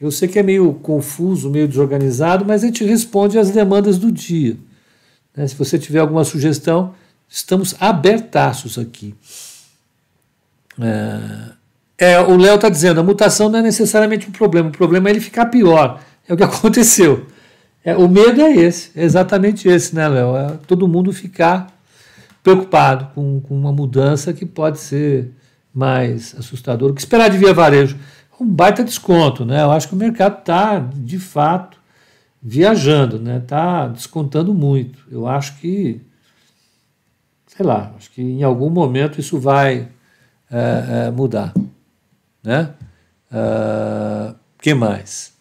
Eu 0.00 0.10
sei 0.10 0.26
que 0.26 0.36
é 0.36 0.42
meio 0.42 0.74
confuso, 0.74 1.48
meio 1.48 1.68
desorganizado, 1.68 2.44
mas 2.44 2.64
a 2.64 2.66
gente 2.66 2.82
responde 2.82 3.38
às 3.38 3.50
demandas 3.50 3.98
do 3.98 4.10
dia. 4.10 4.56
Né? 5.36 5.46
Se 5.46 5.54
você 5.54 5.78
tiver 5.78 6.00
alguma 6.00 6.24
sugestão, 6.24 6.92
estamos 7.28 7.76
abertaços 7.78 8.78
aqui. 8.78 9.14
É, 10.80 12.14
é, 12.14 12.20
o 12.20 12.36
Léo 12.36 12.56
está 12.56 12.68
dizendo, 12.68 12.98
a 12.98 13.04
mutação 13.04 13.48
não 13.48 13.60
é 13.60 13.62
necessariamente 13.62 14.28
um 14.28 14.32
problema, 14.32 14.70
o 14.70 14.72
problema 14.72 15.08
é 15.08 15.12
ele 15.12 15.20
ficar 15.20 15.46
pior. 15.46 16.02
É 16.28 16.34
o 16.34 16.36
que 16.36 16.42
aconteceu. 16.42 17.26
É, 17.84 17.96
o 17.96 18.08
medo 18.08 18.40
é 18.40 18.50
esse, 18.50 18.90
é 18.96 19.04
exatamente 19.04 19.68
esse, 19.68 19.94
né, 19.94 20.08
Léo? 20.08 20.36
É 20.36 20.58
todo 20.66 20.88
mundo 20.88 21.12
ficar 21.12 21.72
preocupado 22.42 23.08
com, 23.14 23.40
com 23.40 23.54
uma 23.54 23.72
mudança 23.72 24.32
que 24.32 24.44
pode 24.44 24.80
ser 24.80 25.30
mais 25.74 26.34
assustadora. 26.38 26.92
O 26.92 26.94
que 26.94 27.00
esperar 27.00 27.28
de 27.28 27.38
via 27.38 27.54
varejo? 27.54 27.98
Um 28.38 28.46
baita 28.46 28.82
desconto, 28.82 29.44
né? 29.44 29.62
Eu 29.62 29.70
acho 29.70 29.88
que 29.88 29.94
o 29.94 29.98
mercado 29.98 30.40
está, 30.40 30.78
de 30.78 31.18
fato, 31.18 31.78
viajando, 32.42 33.18
né? 33.18 33.38
Está 33.38 33.86
descontando 33.88 34.52
muito. 34.52 34.98
Eu 35.10 35.26
acho 35.26 35.56
que, 35.58 36.00
sei 37.46 37.64
lá, 37.64 37.92
acho 37.96 38.10
que 38.10 38.20
em 38.20 38.42
algum 38.42 38.68
momento 38.68 39.20
isso 39.20 39.38
vai 39.38 39.88
é, 40.50 41.06
é, 41.06 41.10
mudar, 41.10 41.54
né? 42.42 42.74
Uh, 43.30 44.34
que 44.60 44.74
mais? 44.74 45.32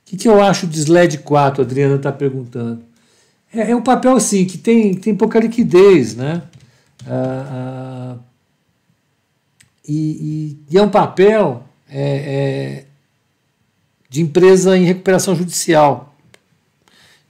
O 0.00 0.10
que, 0.10 0.16
que 0.16 0.28
eu 0.28 0.42
acho 0.42 0.66
de 0.66 0.78
SLED 0.78 1.18
4? 1.18 1.62
A 1.62 1.64
Adriana 1.64 1.94
está 1.94 2.12
perguntando. 2.12 2.82
É, 3.54 3.70
é, 3.70 3.76
um 3.76 3.82
papel 3.82 4.16
assim 4.16 4.44
que 4.44 4.58
tem, 4.58 4.94
tem 4.94 5.14
pouca 5.14 5.40
liquidez, 5.40 6.14
né? 6.14 6.42
Uh, 7.06 8.16
uh, 8.16 8.20
e, 9.86 10.58
e, 10.68 10.74
e, 10.74 10.78
é 10.78 10.82
um 10.82 10.90
papel 10.90 11.64
é, 11.88 12.82
é, 12.82 12.84
de 14.08 14.20
empresa 14.20 14.76
em 14.76 14.84
recuperação 14.84 15.34
judicial, 15.34 16.14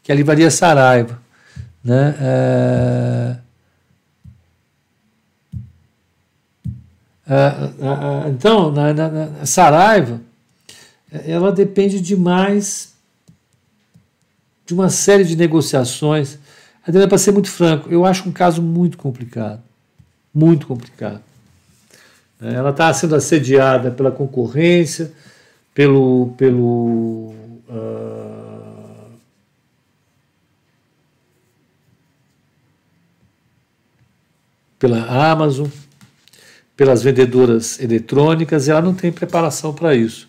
que 0.03 0.11
é 0.11 0.15
a 0.15 0.17
Livraria 0.17 0.51
Saraiva. 0.51 1.21
Né? 1.83 2.15
É, 2.21 3.37
então, 8.29 8.73
na, 8.73 8.93
na, 8.93 9.09
na 9.09 9.47
Saraiva, 9.47 10.21
ela 11.11 11.53
depende 11.53 12.01
demais 12.01 12.93
de 14.67 14.75
uma 14.75 14.91
série 14.91 15.25
de 15.25 15.37
negociações. 15.37 16.39
Adriana, 16.91 17.09
para 17.09 17.19
ser 17.19 17.31
muito 17.31 17.49
franco, 17.49 17.89
eu 17.89 18.05
acho 18.05 18.29
um 18.29 18.33
caso 18.33 18.61
muito 18.61 18.99
complicado. 18.99 19.63
Muito 20.35 20.67
complicado. 20.67 21.23
É, 22.43 22.55
ela 22.55 22.71
está 22.71 22.93
sendo 22.93 23.15
assediada 23.15 23.91
pela 23.91 24.11
concorrência, 24.11 25.13
pelo. 25.73 26.35
pelo 26.37 27.33
uh, 27.69 28.51
pela 34.79 35.31
Amazon, 35.31 35.69
pelas 36.75 37.03
vendedoras 37.03 37.79
eletrônicas, 37.79 38.67
e 38.67 38.71
ela 38.71 38.81
não 38.81 38.95
tem 38.95 39.13
preparação 39.13 39.75
para 39.75 39.95
isso. 39.95 40.27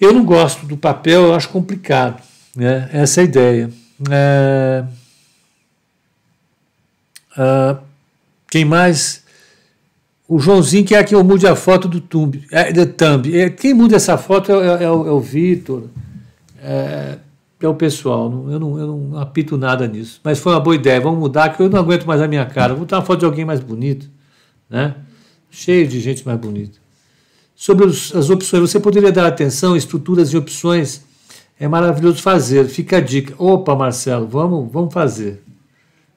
Eu 0.00 0.12
não 0.12 0.24
gosto 0.24 0.66
do 0.66 0.76
papel, 0.76 1.26
eu 1.26 1.34
acho 1.34 1.50
complicado. 1.50 2.22
Né? 2.54 2.88
Essa 2.92 3.20
é 3.20 3.22
a 3.22 3.24
ideia. 3.24 3.70
É, 4.10 4.84
uh, 7.36 7.78
quem 8.50 8.64
mais? 8.64 9.24
O 10.28 10.38
Joãozinho 10.38 10.84
quer 10.84 11.04
que 11.04 11.14
eu 11.14 11.22
mude 11.22 11.46
a 11.46 11.54
foto 11.54 11.86
do 11.86 12.00
Thumb. 12.00 12.44
É, 12.50 12.72
thumb. 12.84 13.36
É, 13.36 13.48
quem 13.48 13.72
muda 13.72 13.94
essa 13.94 14.18
foto 14.18 14.50
é, 14.52 14.54
é, 14.54 14.84
é 14.84 14.90
o, 14.90 15.06
é 15.06 15.10
o 15.10 15.20
Vitor, 15.20 15.84
é, 16.60 17.18
é, 17.60 17.68
o 17.68 17.74
pessoal. 17.74 18.24
Eu, 18.50 18.58
não, 18.58 18.78
eu 18.78 18.86
não 18.86 19.18
apito 19.18 19.56
nada 19.56 19.86
nisso. 19.86 20.20
Mas 20.24 20.40
foi 20.40 20.52
uma 20.52 20.60
boa 20.60 20.74
ideia. 20.74 21.00
Vamos 21.00 21.20
mudar, 21.20 21.50
que 21.50 21.62
eu 21.62 21.70
não 21.70 21.78
aguento 21.78 22.06
mais 22.06 22.20
a 22.20 22.26
minha 22.26 22.44
cara. 22.44 22.74
Vou 22.74 22.80
botar 22.80 22.96
uma 22.96 23.04
foto 23.04 23.20
de 23.20 23.24
alguém 23.24 23.44
mais 23.44 23.60
bonito. 23.60 24.10
Né? 24.68 24.96
Cheio 25.48 25.86
de 25.86 26.00
gente 26.00 26.26
mais 26.26 26.40
bonita. 26.40 26.78
Sobre 27.54 27.86
os, 27.86 28.14
as 28.14 28.28
opções, 28.28 28.68
você 28.70 28.80
poderia 28.80 29.12
dar 29.12 29.26
atenção, 29.26 29.76
estruturas 29.76 30.30
e 30.30 30.36
opções. 30.36 31.04
É 31.58 31.68
maravilhoso 31.68 32.20
fazer. 32.20 32.66
Fica 32.66 32.96
a 32.96 33.00
dica. 33.00 33.32
Opa, 33.38 33.76
Marcelo, 33.76 34.26
vamos, 34.26 34.70
vamos 34.72 34.92
fazer. 34.92 35.40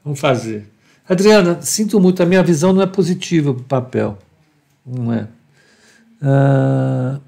Vamos 0.03 0.19
fazer. 0.19 0.67
Adriana, 1.09 1.59
sinto 1.61 1.99
muito, 1.99 2.21
a 2.21 2.25
minha 2.25 2.43
visão 2.43 2.71
não 2.71 2.83
é 2.83 2.85
positiva 2.85 3.51
para 3.51 3.61
o 3.61 3.65
papel. 3.65 4.17
Não 4.85 5.11
é. 5.11 5.27
Uh... 6.21 7.19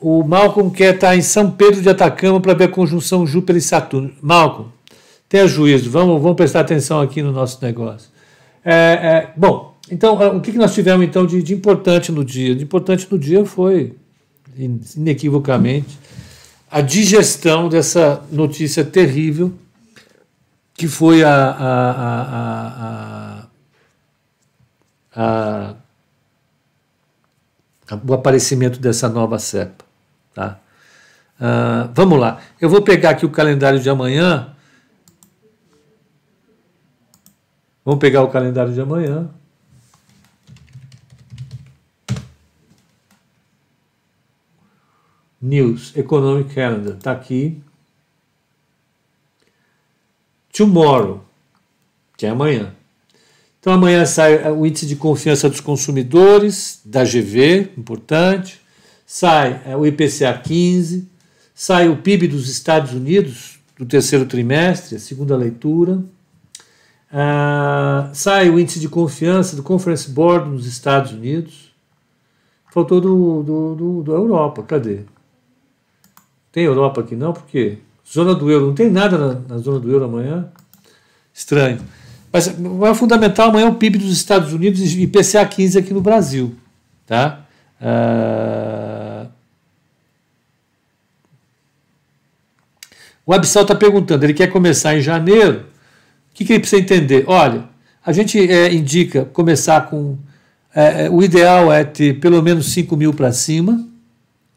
O 0.00 0.22
Malcolm 0.22 0.70
quer 0.70 0.94
estar 0.94 1.16
em 1.16 1.22
São 1.22 1.50
Pedro 1.50 1.82
de 1.82 1.88
Atacama 1.88 2.40
para 2.40 2.54
ver 2.54 2.64
a 2.64 2.68
conjunção 2.68 3.26
Júpiter 3.26 3.56
e 3.56 3.60
Saturno. 3.60 4.12
Malcolm, 4.22 4.70
tenha 5.28 5.46
juízo, 5.48 5.90
vamos, 5.90 6.22
vamos 6.22 6.36
prestar 6.36 6.60
atenção 6.60 7.00
aqui 7.00 7.20
no 7.20 7.32
nosso 7.32 7.62
negócio. 7.62 8.08
É, 8.64 8.74
é, 8.74 9.32
bom, 9.36 9.76
então, 9.90 10.36
o 10.36 10.40
que 10.40 10.52
nós 10.52 10.72
tivemos 10.72 11.04
então 11.04 11.26
de, 11.26 11.42
de 11.42 11.52
importante 11.52 12.12
no 12.12 12.24
dia? 12.24 12.54
De 12.54 12.62
importante 12.62 13.08
no 13.10 13.18
dia 13.18 13.44
foi, 13.44 13.96
inequivocamente, 14.56 15.98
a 16.70 16.80
digestão 16.80 17.68
dessa 17.68 18.22
notícia 18.30 18.84
terrível 18.84 19.52
que 20.74 20.86
foi 20.86 21.24
a, 21.24 21.50
a, 21.50 21.90
a, 25.16 25.74
o 28.06 28.14
aparecimento 28.14 28.78
dessa 28.78 29.08
nova 29.08 29.38
cepa. 29.38 29.84
Tá? 30.34 30.60
Uh, 31.40 31.90
vamos 31.94 32.18
lá, 32.20 32.38
eu 32.60 32.68
vou 32.68 32.82
pegar 32.82 33.10
aqui 33.10 33.26
o 33.26 33.30
calendário 33.30 33.80
de 33.80 33.90
amanhã. 33.90 34.54
Vamos 37.84 38.00
pegar 38.00 38.22
o 38.22 38.28
calendário 38.28 38.72
de 38.72 38.80
amanhã. 38.80 39.30
News, 45.40 45.96
Economic 45.96 46.54
Calendar, 46.54 46.96
está 46.96 47.12
aqui. 47.12 47.60
Tomorrow, 50.52 51.24
que 52.16 52.26
é 52.26 52.30
amanhã. 52.30 52.74
Então 53.60 53.72
amanhã 53.72 54.04
sai 54.06 54.50
o 54.50 54.66
índice 54.66 54.86
de 54.86 54.96
confiança 54.96 55.48
dos 55.48 55.60
consumidores, 55.60 56.80
da 56.84 57.04
GV, 57.04 57.72
importante. 57.76 58.60
Sai 59.06 59.62
é, 59.64 59.76
o 59.76 59.86
IPCA 59.86 60.32
15, 60.42 61.08
sai 61.54 61.88
o 61.88 61.96
PIB 61.96 62.28
dos 62.28 62.48
Estados 62.48 62.92
Unidos, 62.92 63.58
do 63.76 63.86
terceiro 63.86 64.26
trimestre, 64.26 64.96
a 64.96 64.98
segunda 64.98 65.36
leitura. 65.36 66.02
Ah, 67.10 68.10
sai 68.12 68.50
o 68.50 68.58
índice 68.58 68.80
de 68.80 68.88
confiança 68.88 69.56
do 69.56 69.62
Conference 69.62 70.10
Board 70.10 70.50
nos 70.50 70.66
Estados 70.66 71.12
Unidos. 71.12 71.72
Faltou 72.72 73.00
do, 73.00 73.42
do, 73.42 73.74
do, 73.74 74.02
do 74.02 74.12
Europa, 74.12 74.62
cadê? 74.62 75.00
Tem 76.58 76.64
Europa 76.64 77.02
aqui 77.02 77.14
não, 77.14 77.32
porque 77.32 77.78
zona 78.12 78.34
do 78.34 78.50
euro, 78.50 78.66
não 78.66 78.74
tem 78.74 78.90
nada 78.90 79.16
na, 79.16 79.40
na 79.48 79.58
zona 79.58 79.78
do 79.78 79.88
euro 79.92 80.06
amanhã. 80.06 80.48
Estranho. 81.32 81.78
Mas 82.32 82.48
o 82.48 82.84
é 82.84 82.92
fundamental 82.96 83.50
amanhã 83.50 83.66
é 83.66 83.68
o 83.68 83.76
PIB 83.76 83.98
dos 83.98 84.10
Estados 84.10 84.52
Unidos 84.52 84.80
e 84.80 85.02
IPCA 85.02 85.46
15 85.46 85.78
aqui 85.78 85.94
no 85.94 86.00
Brasil. 86.00 86.56
Tá? 87.06 87.46
Ah, 87.80 89.26
o 93.24 93.32
Absal 93.32 93.62
está 93.62 93.76
perguntando, 93.76 94.24
ele 94.24 94.34
quer 94.34 94.48
começar 94.48 94.96
em 94.96 95.00
janeiro. 95.00 95.60
O 96.32 96.34
que, 96.34 96.44
que 96.44 96.54
ele 96.54 96.58
precisa 96.58 96.82
entender? 96.82 97.22
Olha, 97.28 97.68
a 98.04 98.10
gente 98.10 98.36
é, 98.36 98.74
indica 98.74 99.26
começar 99.26 99.82
com. 99.82 100.18
É, 100.74 101.04
é 101.04 101.08
o 101.08 101.22
ideal 101.22 101.72
é 101.72 101.84
ter 101.84 102.18
pelo 102.18 102.42
menos 102.42 102.72
5 102.72 102.96
mil 102.96 103.14
para 103.14 103.30
cima, 103.30 103.86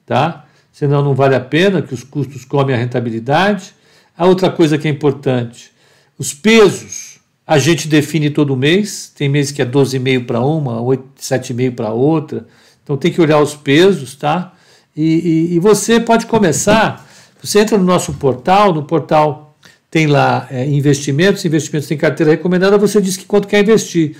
tá? 0.03 0.47
Senão 0.71 1.03
não 1.03 1.13
vale 1.13 1.35
a 1.35 1.39
pena, 1.39 1.81
que 1.81 1.93
os 1.93 2.03
custos 2.03 2.45
comem 2.45 2.75
a 2.75 2.77
rentabilidade. 2.77 3.73
A 4.17 4.25
outra 4.25 4.49
coisa 4.49 4.77
que 4.77 4.87
é 4.87 4.91
importante, 4.91 5.71
os 6.17 6.33
pesos 6.33 7.11
a 7.45 7.57
gente 7.57 7.87
define 7.87 8.29
todo 8.29 8.55
mês, 8.55 9.11
tem 9.13 9.27
mês 9.27 9.51
que 9.51 9.61
é 9.61 9.65
12,5 9.65 10.25
para 10.25 10.39
uma, 10.39 10.81
7,5 11.19 11.75
para 11.75 11.91
outra, 11.91 12.45
então 12.83 12.95
tem 12.95 13.11
que 13.11 13.19
olhar 13.19 13.39
os 13.39 13.55
pesos, 13.55 14.15
tá? 14.15 14.53
E, 14.95 15.03
e, 15.03 15.55
e, 15.55 15.59
você 15.59 15.99
pode 15.99 16.25
começar, 16.25 17.07
você 17.41 17.59
entra 17.59 17.77
no 17.77 17.83
nosso 17.83 18.13
portal, 18.13 18.73
no 18.73 18.83
portal 18.83 19.57
tem 19.89 20.07
lá 20.07 20.47
é, 20.49 20.65
investimentos, 20.65 21.43
investimentos 21.43 21.87
tem 21.87 21.97
carteira 21.97 22.31
recomendada, 22.31 22.77
você 22.77 23.01
diz 23.01 23.17
que 23.17 23.25
quanto 23.25 23.47
quer 23.47 23.61
investir. 23.61 24.15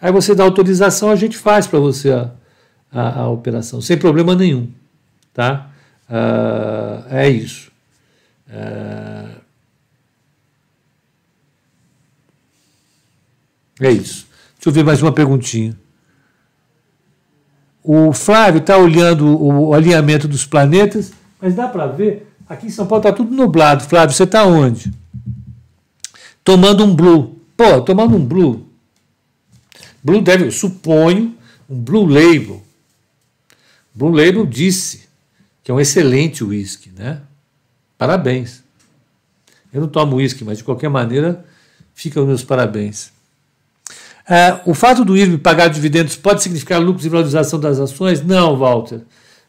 Aí 0.00 0.12
você 0.12 0.34
dá 0.34 0.44
autorização, 0.44 1.10
a 1.10 1.16
gente 1.16 1.38
faz 1.38 1.66
para 1.66 1.78
você 1.78 2.10
a, 2.12 2.30
a, 2.92 3.20
a, 3.20 3.28
operação, 3.30 3.80
sem 3.80 3.96
problema 3.96 4.34
nenhum, 4.34 4.68
tá? 5.32 5.70
Uh, 6.08 7.04
é 7.10 7.28
isso. 7.28 7.70
Uh, 8.48 9.40
é 13.80 13.90
isso. 13.90 14.26
Deixa 14.54 14.68
eu 14.68 14.72
ver 14.72 14.84
mais 14.84 15.02
uma 15.02 15.12
perguntinha. 15.12 15.76
O 17.82 18.12
Flávio 18.12 18.60
está 18.60 18.76
olhando 18.76 19.40
o 19.40 19.72
alinhamento 19.72 20.26
dos 20.26 20.44
planetas, 20.44 21.12
mas 21.40 21.54
dá 21.54 21.68
para 21.68 21.86
ver. 21.86 22.32
Aqui 22.48 22.66
em 22.66 22.70
São 22.70 22.86
Paulo 22.86 23.00
está 23.00 23.12
tudo 23.12 23.34
nublado. 23.34 23.84
Flávio, 23.84 24.14
você 24.14 24.24
está 24.24 24.44
onde? 24.44 24.92
Tomando 26.42 26.84
um 26.84 26.94
blue. 26.94 27.40
Pô, 27.56 27.80
tomando 27.80 28.16
um 28.16 28.24
blue. 28.24 28.68
Blue 30.02 30.22
deve, 30.22 30.46
eu 30.46 30.52
suponho, 30.52 31.36
um 31.68 31.76
blue 31.80 32.06
label. 32.06 32.62
Blue 33.94 34.10
label 34.10 34.46
disse 34.46 35.05
que 35.66 35.72
é 35.72 35.74
um 35.74 35.80
excelente 35.80 36.44
uísque, 36.44 36.92
né? 36.96 37.22
Parabéns. 37.98 38.62
Eu 39.72 39.80
não 39.80 39.88
tomo 39.88 40.14
uísque, 40.14 40.44
mas 40.44 40.58
de 40.58 40.62
qualquer 40.62 40.88
maneira, 40.88 41.44
fica 41.92 42.20
os 42.20 42.26
meus 42.28 42.44
parabéns. 42.44 43.10
É, 44.28 44.60
o 44.64 44.74
fato 44.74 45.04
do 45.04 45.16
IRB 45.16 45.38
pagar 45.38 45.66
dividendos 45.66 46.14
pode 46.14 46.40
significar 46.40 46.80
lucros 46.80 47.04
e 47.04 47.08
valorização 47.08 47.58
das 47.58 47.80
ações? 47.80 48.22
Não, 48.22 48.56
Walter. 48.56 49.00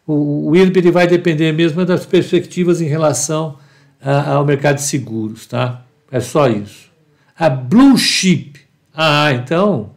O, 0.07 0.50
o 0.50 0.55
IRB 0.55 0.79
ele 0.79 0.91
vai 0.91 1.05
depender 1.05 1.51
mesmo 1.51 1.86
das 1.86 2.03
perspectivas 2.03 2.81
em 2.81 2.88
relação 2.88 3.55
a, 4.01 4.31
ao 4.31 4.43
mercado 4.43 4.77
de 4.77 4.81
seguros, 4.81 5.45
tá? 5.45 5.86
É 6.12 6.19
só 6.19 6.50
isso. 6.50 6.89
A 7.38 7.47
Blue 7.47 7.95
Chip. 7.95 8.59
Ah, 8.91 9.31
então 9.33 9.91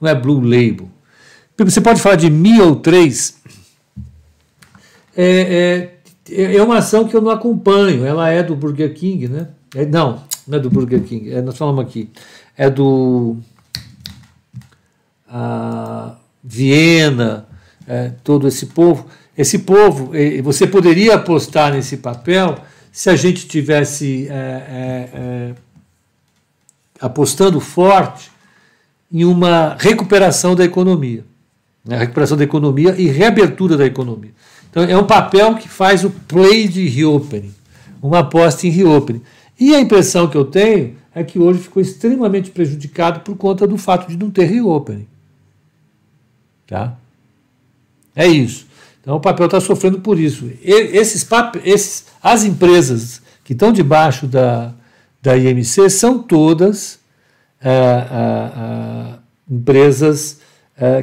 não 0.00 0.10
é 0.10 0.14
Blue 0.16 0.40
Label. 0.40 0.90
Você 1.56 1.80
pode 1.80 2.02
falar 2.02 2.16
de 2.16 2.28
Mi 2.28 2.60
ou 2.60 2.74
3 2.74 3.40
é, 5.16 5.90
é, 6.30 6.56
é 6.56 6.62
uma 6.62 6.78
ação 6.78 7.06
que 7.06 7.14
eu 7.14 7.20
não 7.20 7.30
acompanho. 7.30 8.04
Ela 8.04 8.30
é 8.30 8.42
do 8.42 8.56
Burger 8.56 8.92
King, 8.94 9.28
né? 9.28 9.48
É, 9.74 9.84
não, 9.86 10.22
não 10.46 10.58
é 10.58 10.60
do 10.60 10.70
Burger 10.70 11.02
King. 11.02 11.32
É, 11.32 11.42
nós 11.42 11.56
falamos 11.56 11.84
aqui. 11.84 12.10
É 12.56 12.68
do 12.68 13.36
a 15.28 16.16
Viena, 16.44 17.46
é, 17.86 18.12
todo 18.22 18.46
esse 18.46 18.66
povo. 18.66 19.06
Esse 19.36 19.60
povo, 19.60 20.14
é, 20.14 20.42
você 20.42 20.66
poderia 20.66 21.14
apostar 21.14 21.72
nesse 21.72 21.96
papel 21.96 22.58
se 22.90 23.08
a 23.08 23.16
gente 23.16 23.48
tivesse 23.48 24.28
é, 24.28 25.14
é, 25.14 25.54
apostando 27.00 27.58
forte 27.58 28.30
em 29.10 29.24
uma 29.24 29.76
recuperação 29.78 30.54
da 30.54 30.64
economia, 30.64 31.24
né? 31.84 31.96
recuperação 31.96 32.36
da 32.36 32.44
economia 32.44 32.94
e 32.96 33.06
reabertura 33.08 33.76
da 33.76 33.86
economia. 33.86 34.32
Então, 34.72 34.84
é 34.84 34.96
um 34.96 35.06
papel 35.06 35.54
que 35.56 35.68
faz 35.68 36.02
o 36.02 36.08
play 36.08 36.66
de 36.66 36.88
reopening, 36.88 37.54
uma 38.00 38.20
aposta 38.20 38.66
em 38.66 38.70
reopening. 38.70 39.20
E 39.60 39.74
a 39.74 39.80
impressão 39.80 40.26
que 40.26 40.36
eu 40.36 40.46
tenho 40.46 40.96
é 41.14 41.22
que 41.22 41.38
hoje 41.38 41.60
ficou 41.60 41.82
extremamente 41.82 42.50
prejudicado 42.50 43.20
por 43.20 43.36
conta 43.36 43.66
do 43.66 43.76
fato 43.76 44.08
de 44.08 44.16
não 44.16 44.30
ter 44.30 44.46
reopening. 44.46 45.06
Tá? 46.66 46.96
É 48.16 48.26
isso. 48.26 48.66
Então 49.02 49.16
o 49.16 49.20
papel 49.20 49.44
está 49.44 49.60
sofrendo 49.60 50.00
por 50.00 50.18
isso. 50.18 50.50
E, 50.62 50.70
esses, 50.96 51.28
esses, 51.64 52.06
as 52.22 52.44
empresas 52.44 53.20
que 53.44 53.52
estão 53.52 53.72
debaixo 53.72 54.26
da, 54.26 54.72
da 55.20 55.36
IMC 55.36 55.90
são 55.90 56.18
todas 56.18 56.98
é, 57.60 57.70
é, 57.70 57.74
é, 57.76 59.14
empresas 59.50 60.40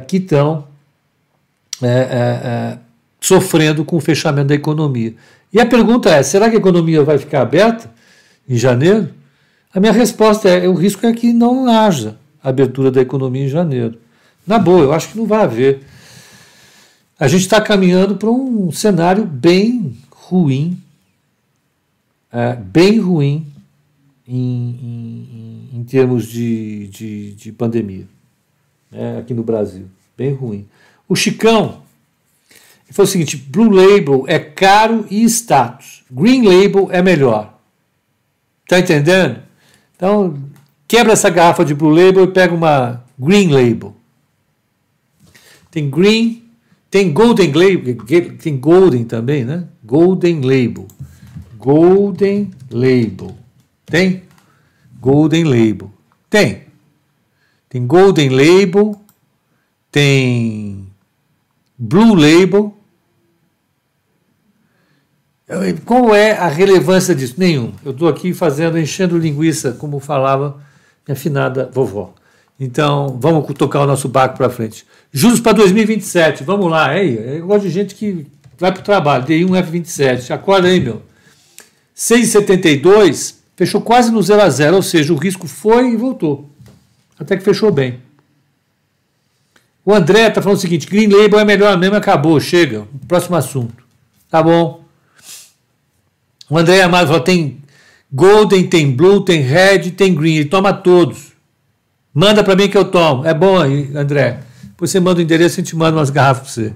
que 0.08 0.17
estão 0.17 0.67
sofrendo 3.19 3.84
com 3.84 3.97
o 3.97 4.01
fechamento 4.01 4.47
da 4.47 4.55
economia. 4.55 5.13
E 5.51 5.60
a 5.60 5.65
pergunta 5.65 6.10
é: 6.10 6.23
será 6.23 6.49
que 6.49 6.55
a 6.55 6.60
economia 6.60 7.03
vai 7.03 7.17
ficar 7.17 7.41
aberta 7.41 7.91
em 8.47 8.55
janeiro? 8.55 9.10
A 9.73 9.79
minha 9.79 9.91
resposta 9.91 10.49
é: 10.49 10.67
o 10.67 10.73
risco 10.73 11.05
é 11.05 11.13
que 11.13 11.34
não 11.34 11.69
haja 11.69 12.17
abertura 12.43 12.89
da 12.89 13.01
economia 13.01 13.45
em 13.45 13.49
janeiro. 13.49 13.97
Na 14.45 14.58
boa, 14.58 14.82
eu 14.82 14.93
acho 14.93 15.10
que 15.10 15.17
não 15.17 15.25
vai 15.25 15.43
haver. 15.43 15.82
A 17.19 17.27
gente 17.27 17.41
está 17.41 17.60
caminhando 17.60 18.15
para 18.15 18.29
um 18.29 18.71
cenário 18.71 19.25
bem 19.25 19.97
ruim, 20.10 20.82
é, 22.32 22.55
bem 22.55 22.99
ruim 22.99 23.45
em, 24.25 25.69
em, 25.73 25.79
em 25.79 25.84
termos 25.84 26.27
de, 26.27 26.88
de, 26.88 27.34
de 27.34 27.51
pandemia, 27.51 28.08
né, 28.89 29.19
aqui 29.19 29.34
no 29.34 29.43
Brasil. 29.43 29.88
Bem 30.17 30.34
ruim. 30.34 30.65
O 31.10 31.15
Chicão 31.15 31.82
falou 32.93 33.08
o 33.08 33.12
seguinte: 33.12 33.38
Blue 33.38 33.69
Label 33.69 34.25
é 34.28 34.39
caro 34.39 35.06
e 35.10 35.23
status. 35.25 36.04
Green 36.10 36.43
Label 36.43 36.89
é 36.91 37.02
melhor. 37.02 37.58
Tá 38.67 38.80
entendendo? 38.80 39.41
Então, 39.95 40.38
quebra 40.88 41.13
essa 41.13 41.30
garrafa 41.30 41.65
de 41.65 41.73
Blue 41.73 41.89
Label 41.89 42.23
e 42.25 42.32
pega 42.32 42.54
uma 42.54 43.04
Green 43.17 43.49
Label. 43.49 43.95
Tem 45.71 45.89
Green, 45.89 46.43
tem 46.89 47.12
Golden 47.13 47.52
Label, 47.52 47.97
tem 48.39 48.58
Golden 48.58 49.04
também, 49.04 49.45
né? 49.45 49.65
Golden 49.84 50.41
Label. 50.41 50.88
Golden 51.58 52.52
Label. 52.71 53.36
Tem? 53.86 54.23
Golden 54.99 55.43
Label. 55.43 55.91
Tem. 56.30 56.63
Tem 57.67 57.86
Golden 57.86 58.30
Label, 58.30 58.99
tem 59.91 60.88
Blue 61.78 62.15
Label 62.15 62.75
qual 65.85 66.13
é 66.13 66.33
a 66.33 66.47
relevância 66.47 67.15
disso? 67.15 67.35
Nenhum. 67.38 67.73
Eu 67.83 67.91
estou 67.91 68.07
aqui 68.07 68.33
fazendo, 68.33 68.77
enchendo 68.77 69.17
linguiça, 69.17 69.71
como 69.71 69.99
falava 69.99 70.62
minha 71.07 71.13
afinada 71.13 71.69
vovó. 71.73 72.13
Então, 72.59 73.17
vamos 73.19 73.51
tocar 73.55 73.81
o 73.81 73.88
nosso 73.88 74.07
barco 74.07 74.38
para 74.38 74.49
frente. 74.49 74.85
Juros 75.12 75.39
para 75.39 75.53
2027, 75.53 76.43
vamos 76.43 76.69
lá. 76.69 76.95
Eu 76.97 77.47
gosto 77.47 77.63
de 77.63 77.71
gente 77.71 77.95
que 77.95 78.27
vai 78.59 78.71
para 78.71 78.81
o 78.81 78.83
trabalho, 78.83 79.25
D1 79.25 79.49
F27. 79.49 80.31
Acorda 80.31 80.67
aí, 80.67 80.79
meu. 80.79 81.01
6,72 81.95 83.35
fechou 83.55 83.81
quase 83.81 84.12
no 84.12 84.21
0 84.21 84.41
a 84.41 84.49
0, 84.49 84.75
ou 84.75 84.83
seja, 84.83 85.12
o 85.13 85.17
risco 85.17 85.47
foi 85.47 85.91
e 85.91 85.95
voltou. 85.95 86.49
Até 87.17 87.35
que 87.35 87.43
fechou 87.43 87.71
bem. 87.71 87.99
O 89.83 89.93
André 89.93 90.27
está 90.27 90.41
falando 90.41 90.57
o 90.57 90.62
seguinte: 90.62 90.88
Green 90.88 91.07
Label 91.07 91.39
é 91.39 91.45
melhor 91.45 91.77
mesmo, 91.77 91.95
acabou, 91.95 92.39
chega. 92.39 92.88
Próximo 93.07 93.35
assunto. 93.35 93.83
Tá 94.29 94.43
bom. 94.43 94.83
O 96.49 96.57
André 96.57 96.81
Amado 96.81 97.07
falou: 97.07 97.21
tem 97.21 97.62
Golden, 98.12 98.67
tem 98.67 98.91
Blue, 98.91 99.21
tem 99.21 99.41
Red, 99.41 99.91
tem 99.91 100.15
Green. 100.15 100.35
Ele 100.35 100.49
toma 100.49 100.73
todos. 100.73 101.33
Manda 102.13 102.43
para 102.43 102.55
mim 102.55 102.67
que 102.67 102.77
eu 102.77 102.85
tomo. 102.85 103.25
É 103.25 103.33
bom 103.33 103.59
aí, 103.59 103.91
André. 103.95 104.39
Depois 104.63 104.89
você 104.89 104.99
manda 104.99 105.19
o 105.19 105.21
endereço 105.21 105.59
e 105.59 105.62
a 105.62 105.63
gente 105.63 105.75
manda 105.75 105.97
umas 105.97 106.09
garrafas 106.09 106.53
para 106.53 106.63
você. 106.63 106.73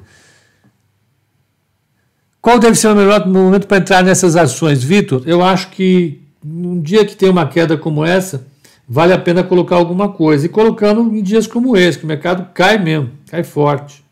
Qual 2.39 2.59
deve 2.59 2.75
ser 2.75 2.89
o 2.89 2.95
melhor 2.95 3.25
momento 3.25 3.65
para 3.67 3.77
entrar 3.77 4.03
nessas 4.03 4.35
ações, 4.35 4.83
Vitor? 4.83 5.23
Eu 5.25 5.41
acho 5.41 5.69
que 5.69 6.21
num 6.43 6.81
dia 6.81 7.05
que 7.05 7.15
tem 7.15 7.29
uma 7.29 7.47
queda 7.47 7.77
como 7.77 8.03
essa, 8.03 8.45
vale 8.87 9.13
a 9.13 9.17
pena 9.17 9.43
colocar 9.43 9.77
alguma 9.77 10.09
coisa. 10.09 10.45
E 10.45 10.49
colocando 10.49 11.15
em 11.15 11.23
dias 11.23 11.47
como 11.47 11.77
esse, 11.77 11.97
que 11.97 12.03
o 12.03 12.07
mercado 12.07 12.53
cai 12.53 12.77
mesmo, 12.77 13.11
cai 13.29 13.43
forte. 13.43 14.03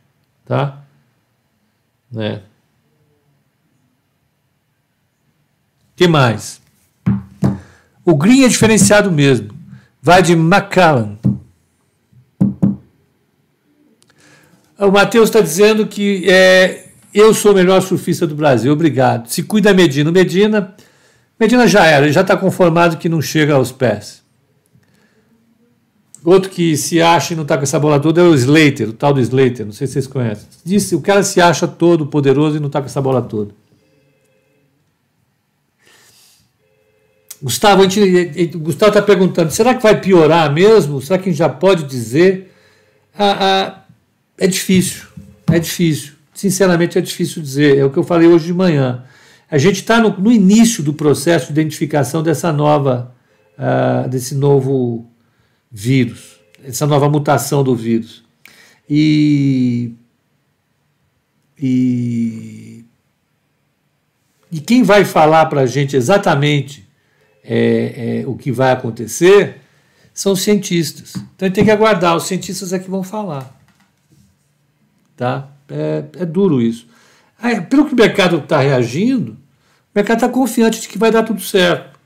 Tá? 0.45 0.82
Né? 2.10 2.41
Que 6.02 6.08
mais? 6.08 6.60
O 8.04 8.16
green 8.16 8.44
é 8.44 8.48
diferenciado 8.48 9.12
mesmo. 9.12 9.50
Vai 10.02 10.24
de 10.24 10.36
Macallan. 10.36 11.16
O 14.80 14.90
Matheus 14.90 15.30
está 15.30 15.42
dizendo 15.42 15.86
que 15.86 16.28
é, 16.28 16.88
eu 17.14 17.36
sou 17.36 17.52
o 17.52 17.56
melhor 17.56 17.84
surfista 17.84 18.26
do 18.26 18.34
Brasil. 18.34 18.74
Obrigado. 18.74 19.28
Se 19.28 19.44
cuida 19.44 19.76
Medina. 19.76 20.12
Medina, 20.12 20.76
Medina 21.40 21.68
já 21.68 21.86
era, 21.86 22.12
já 22.12 22.22
está 22.22 22.36
conformado 22.36 22.98
que 22.98 23.08
não 23.08 23.22
chega 23.22 23.54
aos 23.54 23.72
pés. 23.72 24.24
Outro 26.26 26.50
que 26.50 26.76
se 26.78 27.00
acha 27.00 27.34
e 27.34 27.36
não 27.36 27.44
está 27.44 27.58
com 27.58 27.64
essa 27.64 27.80
bola 27.80 28.00
toda 28.00 28.22
é 28.22 28.24
o 28.24 28.34
Slater, 28.34 28.90
o 28.90 28.94
tal 28.94 29.14
do 29.14 29.20
Slater, 29.20 29.68
não 29.68 29.74
sei 29.74 29.86
se 29.86 29.94
vocês 29.94 30.08
conhecem. 30.08 30.48
Disse, 30.66 30.96
o 30.96 31.02
cara 31.02 31.22
se 31.22 31.40
acha 31.40 31.68
todo 31.68 32.08
poderoso 32.08 32.58
e 32.58 32.60
não 32.60 32.68
está 32.68 32.80
com 32.80 32.88
essa 32.88 33.02
bola 33.02 33.22
toda. 33.22 33.61
Gustavo, 37.41 37.82
a 37.82 37.88
gente, 37.89 38.45
Gustavo 38.58 38.89
está 38.89 39.01
perguntando: 39.01 39.51
será 39.51 39.73
que 39.73 39.82
vai 39.82 39.99
piorar 39.99 40.54
mesmo? 40.54 41.01
Será 41.01 41.17
que 41.17 41.27
a 41.27 41.32
gente 41.32 41.39
já 41.39 41.49
pode 41.49 41.86
dizer? 41.86 42.54
Ah, 43.17 43.38
ah, 43.39 43.86
é 44.38 44.45
difícil, 44.45 45.08
é 45.51 45.58
difícil. 45.58 46.13
Sinceramente, 46.34 46.97
é 46.97 47.01
difícil 47.01 47.41
dizer. 47.41 47.77
É 47.77 47.86
o 47.86 47.89
que 47.89 47.97
eu 47.97 48.04
falei 48.04 48.27
hoje 48.27 48.45
de 48.45 48.54
manhã. 48.54 49.04
A 49.49 49.58
gente 49.58 49.77
está 49.77 49.99
no, 49.99 50.15
no, 50.17 50.32
início 50.32 50.84
do 50.84 50.93
processo 50.93 51.47
de 51.47 51.60
identificação 51.60 52.21
dessa 52.21 52.54
nova, 52.54 53.13
ah, 53.58 54.08
desse 54.08 54.36
novo 54.36 55.10
vírus, 55.71 56.39
essa 56.63 56.86
nova 56.86 57.10
mutação 57.10 57.63
do 57.63 57.75
vírus. 57.75 58.23
E, 58.88 59.93
e, 61.60 62.86
e 64.51 64.60
quem 64.60 64.84
vai 64.84 65.06
falar 65.06 65.47
para 65.47 65.62
a 65.62 65.65
gente 65.65 65.95
exatamente 65.95 66.90
é, 67.43 68.21
é, 68.21 68.27
o 68.27 68.36
que 68.36 68.51
vai 68.51 68.71
acontecer 68.71 69.62
são 70.13 70.34
os 70.34 70.41
cientistas. 70.41 71.15
Então 71.15 71.45
a 71.45 71.45
gente 71.45 71.56
tem 71.56 71.65
que 71.65 71.71
aguardar, 71.71 72.15
os 72.15 72.23
cientistas 72.23 72.73
é 72.73 72.80
que 72.80 72.89
vão 72.89 73.04
falar. 73.04 73.60
Tá? 75.15 75.47
É, 75.69 76.04
é 76.19 76.25
duro 76.25 76.62
isso. 76.62 76.88
Aí, 77.41 77.60
pelo 77.62 77.86
que 77.86 77.93
o 77.93 77.97
mercado 77.97 78.38
está 78.38 78.60
reagindo, 78.60 79.32
o 79.34 79.38
mercado 79.95 80.17
está 80.17 80.30
confiante 80.30 80.82
de 80.82 80.88
que 80.88 80.97
vai 80.97 81.12
dar 81.12 81.23
tudo 81.23 81.41
certo. 81.41 81.99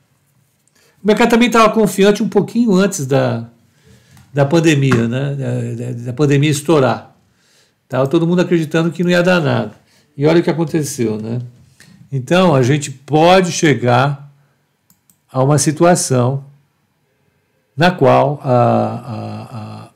O 1.04 1.08
mercado 1.08 1.30
também 1.30 1.48
estava 1.48 1.70
confiante 1.70 2.24
um 2.24 2.30
pouquinho 2.30 2.74
antes 2.74 3.06
da, 3.06 3.48
da 4.34 4.46
pandemia, 4.46 5.08
né? 5.08 5.36
da, 5.36 5.86
da, 5.86 5.92
da 6.06 6.14
pandemia 6.14 6.50
estourar. 6.50 7.16
Estava 7.84 8.08
todo 8.08 8.26
mundo 8.26 8.42
acreditando 8.42 8.92
que 8.92 9.04
não 9.04 9.12
ia 9.12 9.22
dar 9.22 9.40
nada. 9.40 9.74
E 10.18 10.26
olha 10.26 10.40
o 10.40 10.44
que 10.44 10.50
aconteceu. 10.50 11.18
Né? 11.22 11.42
Então, 12.12 12.56
a 12.56 12.64
gente 12.64 12.90
pode 12.90 13.52
chegar 13.52 14.25
a 15.36 15.44
uma 15.44 15.58
situação 15.58 16.46
na 17.76 17.92
qual 17.92 18.40
a, 18.42 18.54
a, 18.54 19.42
a, 19.42 19.90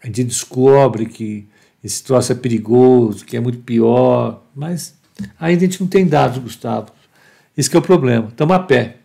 a 0.00 0.06
gente 0.06 0.22
descobre 0.22 1.06
que 1.06 1.48
esse 1.82 2.04
troço 2.04 2.30
é 2.30 2.36
perigoso, 2.36 3.24
que 3.24 3.36
é 3.36 3.40
muito 3.40 3.58
pior, 3.58 4.44
mas 4.54 4.94
ainda 5.40 5.64
a 5.64 5.66
gente 5.66 5.80
não 5.80 5.88
tem 5.88 6.06
dados, 6.06 6.38
Gustavo. 6.38 6.92
Esse 7.56 7.74
é 7.74 7.78
o 7.80 7.82
problema. 7.82 8.28
Estamos 8.28 8.54
a 8.54 8.60
pé. 8.60 8.98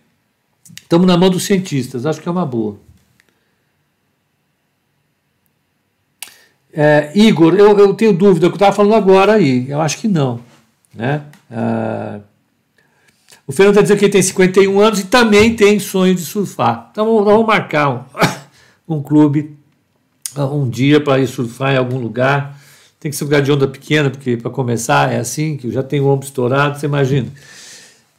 Estamos 0.83 1.07
na 1.07 1.17
mão 1.17 1.31
dos 1.31 1.45
cientistas, 1.45 2.05
acho 2.05 2.21
que 2.21 2.29
é 2.29 2.31
uma 2.31 2.45
boa. 2.45 2.77
É, 6.71 7.11
Igor, 7.15 7.55
eu, 7.55 7.75
eu 7.75 7.95
tenho 7.95 8.13
dúvida, 8.13 8.45
eu 8.45 8.53
estava 8.53 8.71
falando 8.71 8.93
agora 8.93 9.33
aí, 9.33 9.67
eu 9.67 9.81
acho 9.81 9.97
que 9.97 10.07
não. 10.07 10.41
Né? 10.93 11.23
Ah, 11.49 12.19
o 13.49 13.51
Fernando 13.51 13.73
está 13.73 13.81
dizendo 13.81 13.97
que 13.97 14.05
ele 14.05 14.11
tem 14.11 14.21
51 14.21 14.79
anos 14.79 14.99
e 14.99 15.05
também 15.05 15.55
tem 15.55 15.79
sonho 15.79 16.13
de 16.13 16.21
surfar. 16.21 16.89
Então 16.91 17.03
nós 17.03 17.25
vamos 17.25 17.47
marcar 17.47 17.89
um, 17.89 18.03
um 18.97 19.01
clube 19.01 19.57
um 20.37 20.69
dia 20.69 21.01
para 21.01 21.19
ir 21.19 21.25
surfar 21.25 21.73
em 21.73 21.77
algum 21.77 21.97
lugar. 21.97 22.55
Tem 22.99 23.09
que 23.09 23.17
ser 23.17 23.23
um 23.23 23.27
lugar 23.27 23.41
de 23.41 23.51
onda 23.51 23.67
pequena, 23.67 24.11
porque 24.11 24.37
para 24.37 24.51
começar 24.51 25.11
é 25.11 25.17
assim, 25.17 25.57
que 25.57 25.65
eu 25.65 25.71
já 25.71 25.81
tenho 25.81 26.03
o 26.03 26.09
ombro 26.09 26.27
estourado, 26.27 26.79
você 26.79 26.85
imagina. 26.85 27.27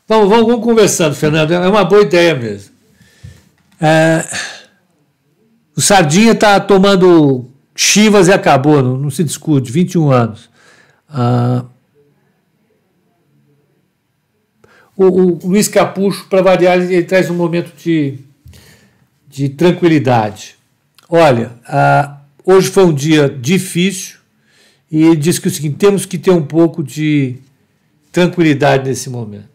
Então 0.05 0.29
vamos, 0.29 0.49
vamos 0.49 0.65
conversando, 0.65 1.15
Fernando. 1.15 1.53
É 1.53 1.69
uma 1.69 1.85
boa 1.85 2.03
ideia 2.03 2.35
mesmo. 2.35 2.73
É, 3.81 4.27
o 5.77 5.81
Sardinha 5.81 6.33
está 6.33 6.59
tomando 6.59 7.49
chivas 7.77 8.27
e 8.27 8.33
acabou, 8.33 8.83
não, 8.83 8.99
não, 8.99 9.11
se 9.11 9.23
discute, 9.23 9.71
21 9.71 10.11
anos. 10.11 10.51
Ah, 11.09 11.65
o, 15.01 15.33
o 15.45 15.49
Luiz 15.49 15.67
Capucho, 15.67 16.27
para 16.29 16.43
variar, 16.43 16.79
ele, 16.79 17.03
traz 17.03 17.31
um 17.31 17.35
momento 17.35 17.73
de, 17.75 18.19
de 19.27 19.49
tranquilidade. 19.49 20.57
Olha, 21.09 21.53
hoje 22.45 22.69
foi 22.69 22.85
um 22.85 22.93
dia 22.93 23.29
difícil 23.29 24.19
e 24.91 25.03
ele 25.03 25.17
diz 25.17 25.39
que 25.39 25.49
o 25.49 25.51
seguinte: 25.51 25.77
temos 25.77 26.05
que 26.05 26.19
ter 26.19 26.31
um 26.31 26.43
pouco 26.43 26.85
de 26.85 27.37
tranquilidade 28.13 28.89
nesse 28.89 29.09
momento. 29.09 29.49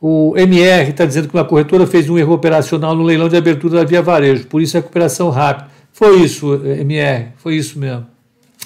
O 0.00 0.34
MR 0.36 0.90
está 0.90 1.06
dizendo 1.06 1.28
que 1.28 1.34
uma 1.34 1.44
corretora 1.44 1.86
fez 1.86 2.10
um 2.10 2.18
erro 2.18 2.34
operacional 2.34 2.94
no 2.94 3.02
leilão 3.02 3.28
de 3.28 3.36
abertura 3.36 3.78
da 3.78 3.84
Via 3.84 4.02
Varejo, 4.02 4.46
por 4.46 4.60
isso 4.60 4.76
a 4.76 4.80
recuperação 4.80 5.30
rápida. 5.30 5.70
Foi 5.92 6.20
isso, 6.20 6.54
MR, 6.64 7.28
foi 7.36 7.56
isso 7.56 7.78
mesmo. 7.78 8.06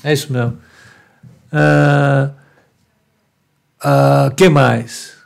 É 0.03 0.13
isso 0.13 0.33
mesmo. 0.33 0.57
Ah, 1.53 2.31
uh, 3.85 4.35
que 4.35 4.49
mais? 4.49 5.21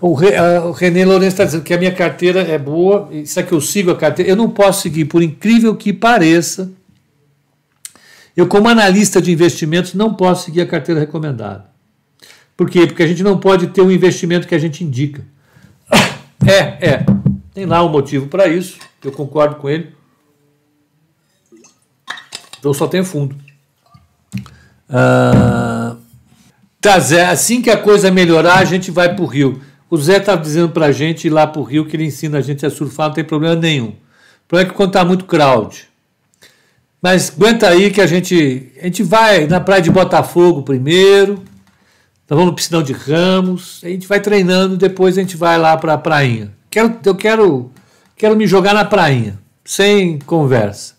O, 0.00 0.12
o 0.12 0.70
René 0.70 1.04
Lourenço 1.04 1.34
está 1.34 1.44
dizendo 1.44 1.64
que 1.64 1.74
a 1.74 1.78
minha 1.78 1.92
carteira 1.92 2.40
é 2.40 2.56
boa, 2.56 3.10
será 3.24 3.46
que 3.46 3.52
eu 3.52 3.60
sigo 3.60 3.90
a 3.90 3.96
carteira? 3.96 4.30
Eu 4.30 4.36
não 4.36 4.48
posso 4.48 4.82
seguir, 4.82 5.06
por 5.06 5.22
incrível 5.22 5.74
que 5.74 5.92
pareça. 5.92 6.70
Eu, 8.36 8.46
como 8.46 8.68
analista 8.68 9.20
de 9.20 9.32
investimentos, 9.32 9.94
não 9.94 10.14
posso 10.14 10.44
seguir 10.44 10.60
a 10.60 10.66
carteira 10.66 11.00
recomendada. 11.00 11.66
Por 12.56 12.70
quê? 12.70 12.86
Porque 12.86 13.02
a 13.02 13.06
gente 13.06 13.24
não 13.24 13.38
pode 13.38 13.68
ter 13.68 13.82
um 13.82 13.90
investimento 13.90 14.46
que 14.46 14.54
a 14.54 14.58
gente 14.58 14.84
indica. 14.84 15.24
É, 16.46 16.90
é. 16.90 17.06
Tem 17.52 17.66
lá 17.66 17.84
um 17.84 17.88
motivo 17.88 18.28
para 18.28 18.46
isso, 18.46 18.78
eu 19.04 19.10
concordo 19.10 19.56
com 19.56 19.68
ele. 19.68 19.92
Então 22.58 22.72
só 22.74 22.86
tem 22.86 23.04
fundo. 23.04 23.36
Ah, 24.88 25.96
tá, 26.80 26.98
Zé, 26.98 27.26
assim 27.26 27.60
que 27.60 27.70
a 27.70 27.76
coisa 27.76 28.10
melhorar, 28.10 28.58
a 28.58 28.64
gente 28.64 28.90
vai 28.90 29.14
para 29.14 29.24
o 29.24 29.26
Rio. 29.26 29.60
O 29.90 29.96
Zé 29.96 30.20
tá 30.20 30.36
dizendo 30.36 30.70
para 30.70 30.86
a 30.86 30.92
gente 30.92 31.26
ir 31.26 31.30
lá 31.30 31.46
para 31.46 31.60
o 31.60 31.64
Rio 31.64 31.86
que 31.86 31.96
ele 31.96 32.04
ensina 32.04 32.38
a 32.38 32.42
gente 32.42 32.64
a 32.64 32.70
surfar, 32.70 33.08
não 33.08 33.14
tem 33.14 33.24
problema 33.24 33.56
nenhum. 33.56 33.88
O 33.88 34.48
problema 34.48 34.68
é 34.68 34.70
que 34.70 34.76
quando 34.76 34.90
está 34.90 35.04
muito 35.04 35.24
crowd. 35.24 35.88
Mas 37.00 37.32
aguenta 37.34 37.68
aí 37.68 37.90
que 37.90 38.00
a 38.00 38.06
gente, 38.06 38.72
a 38.80 38.84
gente 38.84 39.02
vai 39.02 39.46
na 39.46 39.60
praia 39.60 39.80
de 39.80 39.90
Botafogo 39.90 40.62
primeiro, 40.62 41.36
nós 42.28 42.36
vamos 42.36 42.46
no 42.46 42.54
piscinão 42.54 42.82
de 42.82 42.92
Ramos, 42.92 43.80
a 43.84 43.88
gente 43.88 44.06
vai 44.06 44.20
treinando, 44.20 44.76
depois 44.76 45.16
a 45.16 45.20
gente 45.20 45.36
vai 45.36 45.56
lá 45.58 45.76
para 45.76 45.94
a 45.94 45.98
prainha. 45.98 46.52
Quero, 46.68 46.98
eu 47.04 47.14
quero, 47.14 47.70
quero 48.16 48.36
me 48.36 48.46
jogar 48.46 48.74
na 48.74 48.84
prainha, 48.84 49.38
sem 49.64 50.18
conversa. 50.18 50.97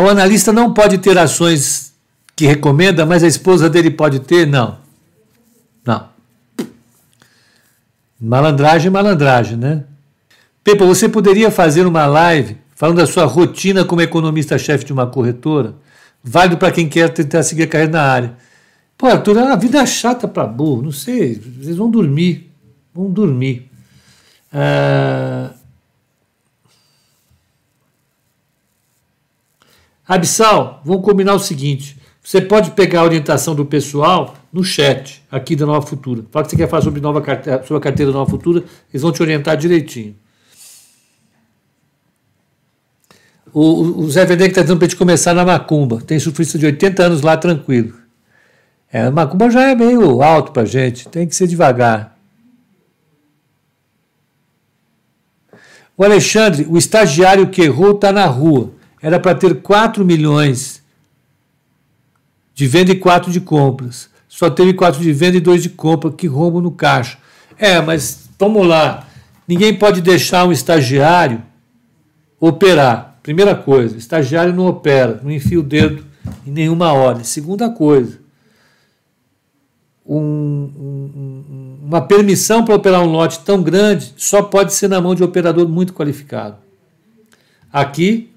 O 0.00 0.08
analista 0.08 0.52
não 0.52 0.72
pode 0.72 0.98
ter 0.98 1.16
ações 1.16 1.94
que 2.34 2.46
recomenda, 2.46 3.06
mas 3.06 3.22
a 3.22 3.26
esposa 3.26 3.70
dele 3.70 3.90
pode 3.90 4.20
ter? 4.20 4.46
Não. 4.46 4.78
Não. 5.84 6.08
Malandragem, 8.20 8.90
malandragem, 8.90 9.56
né? 9.56 9.84
Pepa, 10.62 10.84
você 10.84 11.08
poderia 11.08 11.50
fazer 11.50 11.86
uma 11.86 12.06
live 12.06 12.58
falando 12.74 12.96
da 12.96 13.06
sua 13.06 13.24
rotina 13.24 13.84
como 13.84 14.02
economista-chefe 14.02 14.84
de 14.84 14.92
uma 14.92 15.06
corretora? 15.06 15.74
Válido 16.22 16.58
para 16.58 16.72
quem 16.72 16.88
quer 16.88 17.08
tentar 17.10 17.42
seguir 17.42 17.62
a 17.62 17.66
carreira 17.68 17.92
na 17.92 18.02
área. 18.02 18.36
Pô, 18.98 19.06
Arthur, 19.06 19.38
a 19.38 19.56
vida 19.56 19.78
é 19.78 19.86
chata 19.86 20.26
para 20.26 20.46
burro, 20.46 20.82
não 20.82 20.92
sei, 20.92 21.34
vocês 21.34 21.76
vão 21.76 21.90
dormir, 21.90 22.50
vão 22.94 23.10
dormir. 23.10 23.70
Ah, 24.52 25.50
Abissal, 30.08 30.80
vamos 30.84 31.04
combinar 31.04 31.34
o 31.34 31.38
seguinte: 31.38 31.96
você 32.22 32.40
pode 32.40 32.72
pegar 32.72 33.00
a 33.00 33.04
orientação 33.04 33.54
do 33.54 33.64
pessoal 33.64 34.34
no 34.52 34.62
chat 34.64 35.24
aqui 35.30 35.54
da 35.54 35.66
Nova 35.66 35.86
Futura. 35.86 36.24
Fala 36.30 36.44
que 36.44 36.50
você 36.50 36.56
quer 36.56 36.68
falar 36.68 36.82
sobre, 36.82 37.00
nova 37.00 37.20
carteira, 37.20 37.62
sobre 37.62 37.76
a 37.76 37.80
carteira 37.80 38.12
Nova 38.12 38.28
Futura, 38.28 38.64
eles 38.92 39.02
vão 39.02 39.12
te 39.12 39.22
orientar 39.22 39.56
direitinho. 39.56 40.14
O, 43.52 44.02
o 44.02 44.10
Zé 44.10 44.24
Vendeque 44.24 44.50
está 44.50 44.62
dizendo 44.62 44.78
para 44.78 44.86
a 44.86 44.88
gente 44.88 44.98
começar 44.98 45.32
na 45.32 45.44
Macumba. 45.44 46.00
Tem 46.00 46.18
surfista 46.18 46.58
de 46.58 46.66
80 46.66 47.02
anos 47.02 47.22
lá 47.22 47.36
tranquilo. 47.36 47.94
É, 48.92 49.02
a 49.02 49.10
Macumba 49.10 49.50
já 49.50 49.62
é 49.70 49.74
meio 49.74 50.22
alto 50.22 50.52
para 50.52 50.64
gente, 50.64 51.08
tem 51.08 51.26
que 51.26 51.34
ser 51.34 51.46
devagar. 51.46 52.16
O 55.96 56.04
Alexandre, 56.04 56.66
o 56.68 56.76
estagiário 56.76 57.48
que 57.48 57.62
errou 57.62 57.92
está 57.92 58.12
na 58.12 58.26
rua. 58.26 58.72
Era 59.06 59.20
para 59.20 59.36
ter 59.36 59.62
4 59.62 60.04
milhões 60.04 60.82
de 62.52 62.66
venda 62.66 62.90
e 62.90 62.96
4 62.96 63.30
de 63.30 63.40
compras. 63.40 64.10
Só 64.26 64.50
teve 64.50 64.74
4 64.74 65.00
de 65.00 65.12
venda 65.12 65.36
e 65.36 65.40
2 65.40 65.62
de 65.62 65.68
compra, 65.68 66.10
que 66.10 66.26
rombo 66.26 66.60
no 66.60 66.72
caixa. 66.72 67.16
É, 67.56 67.80
mas 67.80 68.28
vamos 68.36 68.66
lá. 68.66 69.06
Ninguém 69.46 69.72
pode 69.72 70.00
deixar 70.00 70.44
um 70.44 70.50
estagiário 70.50 71.40
operar. 72.40 73.16
Primeira 73.22 73.54
coisa, 73.54 73.96
estagiário 73.96 74.52
não 74.52 74.66
opera, 74.66 75.20
não 75.22 75.30
enfia 75.30 75.60
o 75.60 75.62
dedo 75.62 76.04
em 76.44 76.50
nenhuma 76.50 76.92
ordem. 76.92 77.22
Segunda 77.22 77.70
coisa, 77.70 78.18
um, 80.04 80.18
um, 80.18 81.78
uma 81.84 82.00
permissão 82.00 82.64
para 82.64 82.74
operar 82.74 83.04
um 83.04 83.12
lote 83.12 83.38
tão 83.44 83.62
grande 83.62 84.14
só 84.16 84.42
pode 84.42 84.74
ser 84.74 84.88
na 84.88 85.00
mão 85.00 85.14
de 85.14 85.22
um 85.22 85.26
operador 85.26 85.68
muito 85.68 85.94
qualificado. 85.94 86.56
Aqui 87.72 88.32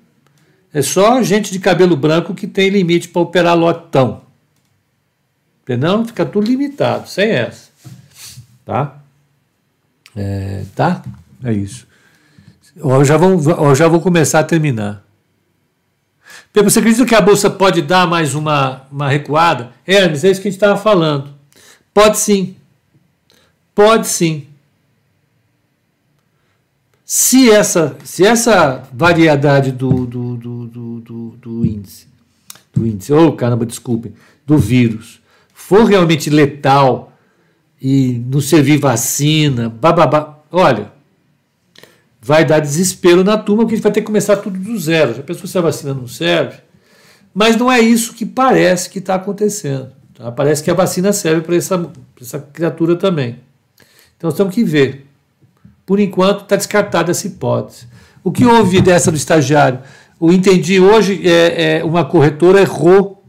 é 0.74 0.82
só 0.82 1.22
gente 1.24 1.52
de 1.52 1.60
cabelo 1.60 1.96
branco 1.96 2.34
que 2.34 2.48
tem 2.48 2.70
limite 2.70 3.08
para 3.08 3.22
operar 3.22 3.58
lotão. 3.58 4.22
Entendeu? 5.64 6.06
Fica 6.06 6.26
tudo 6.26 6.48
limitado, 6.48 7.08
sem 7.08 7.30
essa. 7.30 7.70
Tá? 8.66 9.00
É, 10.16 10.64
tá? 10.76 11.04
É 11.44 11.54
isso. 11.54 11.88
Eu 12.76 13.04
já, 13.04 13.18
vou, 13.18 13.32
eu 13.32 13.76
já 13.76 13.88
vou 13.88 14.00
começar 14.00 14.40
a 14.40 14.44
terminar. 14.44 15.04
Você 16.54 16.80
acredita 16.80 17.06
que 17.06 17.16
a 17.16 17.22
Bolsa 17.22 17.50
pode 17.50 17.82
dar 17.82 18.08
mais 18.08 18.34
uma, 18.34 18.84
uma 18.92 19.10
recuada? 19.10 19.72
Hermes, 19.86 20.24
é 20.24 20.32
isso 20.32 20.42
que 20.42 20.48
a 20.48 20.52
gente 20.52 20.58
estava 20.58 20.80
falando. 20.80 21.34
Pode 21.94 22.18
sim. 22.18 22.56
Pode 23.74 24.08
sim. 24.08 24.48
Se 27.12 27.50
essa, 27.50 27.98
se 28.04 28.24
essa 28.24 28.88
variedade 28.94 29.72
do, 29.72 30.06
do, 30.06 30.38
do, 30.38 30.68
do, 30.68 31.30
do, 31.42 31.66
índice, 31.66 32.06
do 32.72 32.86
índice, 32.86 33.12
oh 33.12 33.32
caramba, 33.32 33.66
desculpem, 33.66 34.14
do 34.46 34.60
vírus, 34.60 35.20
for 35.52 35.86
realmente 35.86 36.30
letal 36.30 37.12
e 37.82 38.24
não 38.28 38.40
servir 38.40 38.78
vacina, 38.78 39.70
bababá, 39.70 40.38
olha, 40.52 40.92
vai 42.22 42.46
dar 42.46 42.60
desespero 42.60 43.24
na 43.24 43.40
turma, 43.40 43.64
porque 43.64 43.74
a 43.74 43.78
gente 43.78 43.84
vai 43.84 43.92
ter 43.92 44.02
que 44.02 44.06
começar 44.06 44.38
tudo 44.38 44.60
do 44.60 44.78
zero. 44.78 45.16
Já 45.16 45.24
pensou 45.24 45.48
se 45.48 45.58
a 45.58 45.62
vacina 45.62 45.96
não 45.96 46.08
serve? 46.08 46.60
Mas 47.34 47.56
não 47.58 47.72
é 47.72 47.80
isso 47.80 48.14
que 48.14 48.24
parece 48.24 48.88
que 48.88 49.00
está 49.00 49.16
acontecendo. 49.16 49.92
Tá? 50.14 50.32
Parece 50.32 50.64
que 50.64 50.70
a 50.70 50.76
vacina 50.76 51.12
serve 51.12 51.42
para 51.42 51.56
essa, 51.56 51.92
essa 52.22 52.38
criatura 52.38 52.96
também. 52.96 53.40
Então 54.16 54.30
nós 54.30 54.38
temos 54.38 54.54
que 54.54 54.64
ver. 54.64 55.09
Por 55.90 56.00
enquanto, 56.00 56.44
está 56.44 56.56
descartada 56.56 57.10
essa 57.10 57.26
hipótese. 57.26 57.88
O 58.24 58.32
que 58.32 58.46
houve 58.46 58.80
dessa 58.80 59.10
do 59.10 59.18
estagiário? 59.18 59.80
O 60.20 60.32
entendi 60.32 60.80
hoje, 60.80 61.28
é, 61.28 61.80
é, 61.80 61.84
uma 61.84 62.06
corretora 62.06 62.62
errou 62.62 63.24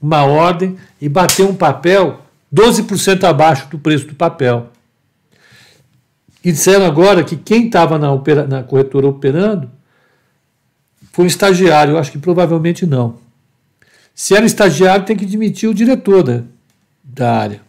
uma 0.00 0.22
ordem 0.22 0.76
e 1.00 1.08
bateu 1.08 1.48
um 1.48 1.56
papel 1.56 2.20
12% 2.54 3.24
abaixo 3.24 3.68
do 3.68 3.80
preço 3.80 4.06
do 4.06 4.14
papel. 4.14 4.68
E 6.44 6.52
disseram 6.52 6.86
agora 6.86 7.24
que 7.24 7.34
quem 7.34 7.66
estava 7.66 7.98
na, 7.98 8.10
na 8.46 8.62
corretora 8.62 9.08
operando 9.08 9.68
foi 11.10 11.24
um 11.24 11.26
estagiário. 11.26 11.94
Eu 11.94 11.98
acho 11.98 12.12
que 12.12 12.18
provavelmente 12.18 12.86
não. 12.86 13.16
Se 14.14 14.36
era 14.36 14.46
estagiário, 14.46 15.04
tem 15.04 15.16
que 15.16 15.26
demitir 15.26 15.68
o 15.68 15.74
diretor 15.74 16.22
da, 16.22 16.44
da 17.02 17.36
área, 17.36 17.60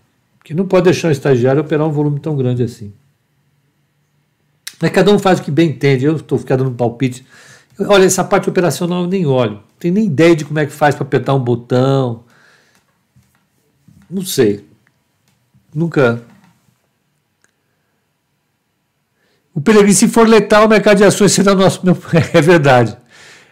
que 0.44 0.54
não 0.54 0.68
pode 0.68 0.84
deixar 0.84 1.08
o 1.08 1.12
estagiário 1.12 1.62
operar 1.62 1.88
um 1.88 1.92
volume 1.92 2.20
tão 2.20 2.38
grande 2.38 2.62
assim. 2.62 2.94
Mas 4.82 4.92
cada 4.92 5.12
um 5.12 5.20
faz 5.20 5.40
o 5.40 5.44
que 5.44 5.52
bem 5.52 5.70
entende. 5.70 6.06
Eu 6.06 6.16
estou 6.18 6.38
ficando 6.38 6.64
no 6.64 6.72
palpite. 6.72 7.26
Olha, 7.80 8.06
essa 8.06 8.24
parte 8.24 8.50
operacional 8.50 9.04
eu 9.04 9.08
nem 9.08 9.26
olho. 9.26 9.54
Não 9.54 9.62
tenho 9.80 9.94
nem 9.94 10.06
ideia 10.06 10.36
de 10.36 10.46
como 10.46 10.60
é 10.60 10.66
que 10.66 10.72
faz 10.72 10.96
para 10.96 11.06
apertar 11.06 11.34
um 11.34 11.40
botão. 11.40 12.24
Não 14.10 14.24
sei. 14.24 14.66
Nunca. 15.74 16.22
O 19.54 19.62
Peregrino, 19.62 19.94
se 19.94 20.08
for 20.08 20.28
letal, 20.28 20.66
o 20.66 20.70
mercado 20.70 20.98
de 20.98 21.04
ações 21.04 21.32
será 21.32 21.56
nosso. 21.56 21.82
É 22.34 22.42
verdade. 22.42 22.98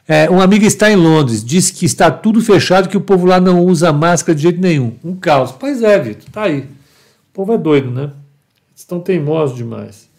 É, 0.05 0.29
um 0.29 0.41
amigo 0.41 0.65
está 0.65 0.91
em 0.91 0.97
Londres, 0.97 1.43
disse 1.43 1.71
que 1.71 1.85
está 1.85 2.11
tudo 2.11 2.41
fechado, 2.41 2.89
que 2.89 2.97
o 2.97 3.01
povo 3.01 3.25
lá 3.25 3.39
não 3.39 3.61
usa 3.61 3.93
máscara 3.93 4.35
de 4.35 4.41
jeito 4.41 4.59
nenhum. 4.59 4.97
Um 5.01 5.15
caos. 5.15 5.53
Pois 5.53 5.81
é, 5.81 5.97
Vitor, 5.97 6.29
tá 6.29 6.43
aí. 6.43 6.59
O 6.59 7.33
povo 7.33 7.53
é 7.53 7.57
doido, 7.57 7.89
né? 7.89 8.11
Estão 8.75 8.99
teimosos 8.99 9.55
demais. 9.55 10.09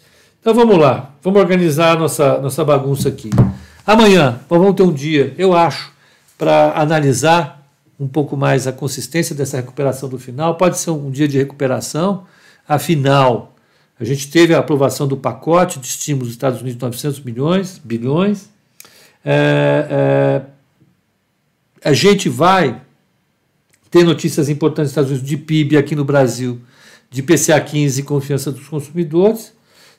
Então 0.45 0.53
vamos 0.53 0.77
lá, 0.77 1.11
vamos 1.23 1.41
organizar 1.41 1.97
nossa, 1.97 2.39
nossa 2.39 2.63
bagunça 2.63 3.09
aqui. 3.09 3.31
Amanhã 3.83 4.39
vamos 4.47 4.75
ter 4.75 4.83
um 4.83 4.93
dia, 4.93 5.33
eu 5.39 5.55
acho, 5.55 5.91
para 6.37 6.79
analisar 6.79 7.67
um 7.99 8.07
pouco 8.07 8.37
mais 8.37 8.67
a 8.67 8.71
consistência 8.71 9.33
dessa 9.33 9.57
recuperação 9.57 10.07
do 10.07 10.19
final. 10.19 10.53
Pode 10.53 10.77
ser 10.77 10.91
um 10.91 11.09
dia 11.09 11.27
de 11.27 11.35
recuperação. 11.39 12.27
Afinal, 12.69 13.55
a 13.99 14.03
gente 14.03 14.29
teve 14.29 14.53
a 14.53 14.59
aprovação 14.59 15.07
do 15.07 15.17
pacote 15.17 15.79
de 15.79 15.87
estímulos 15.87 16.27
dos 16.27 16.35
Estados 16.35 16.61
Unidos 16.61 16.77
de 16.77 16.85
900 16.85 17.19
milhões, 17.21 17.81
bilhões 17.83 18.47
é, 19.25 19.87
é, 19.89 20.41
a 21.83 21.93
gente 21.93 22.29
vai 22.29 22.83
ter 23.89 24.03
notícias 24.03 24.47
importantes 24.47 24.83
nos 24.83 24.91
Estados 24.91 25.09
Unidos 25.09 25.27
de 25.27 25.37
PIB 25.37 25.75
aqui 25.75 25.95
no 25.95 26.05
Brasil, 26.05 26.61
de 27.09 27.23
PCA 27.23 27.59
15 27.59 28.01
e 28.01 28.03
confiança 28.03 28.51
dos 28.51 28.67
consumidores. 28.67 29.54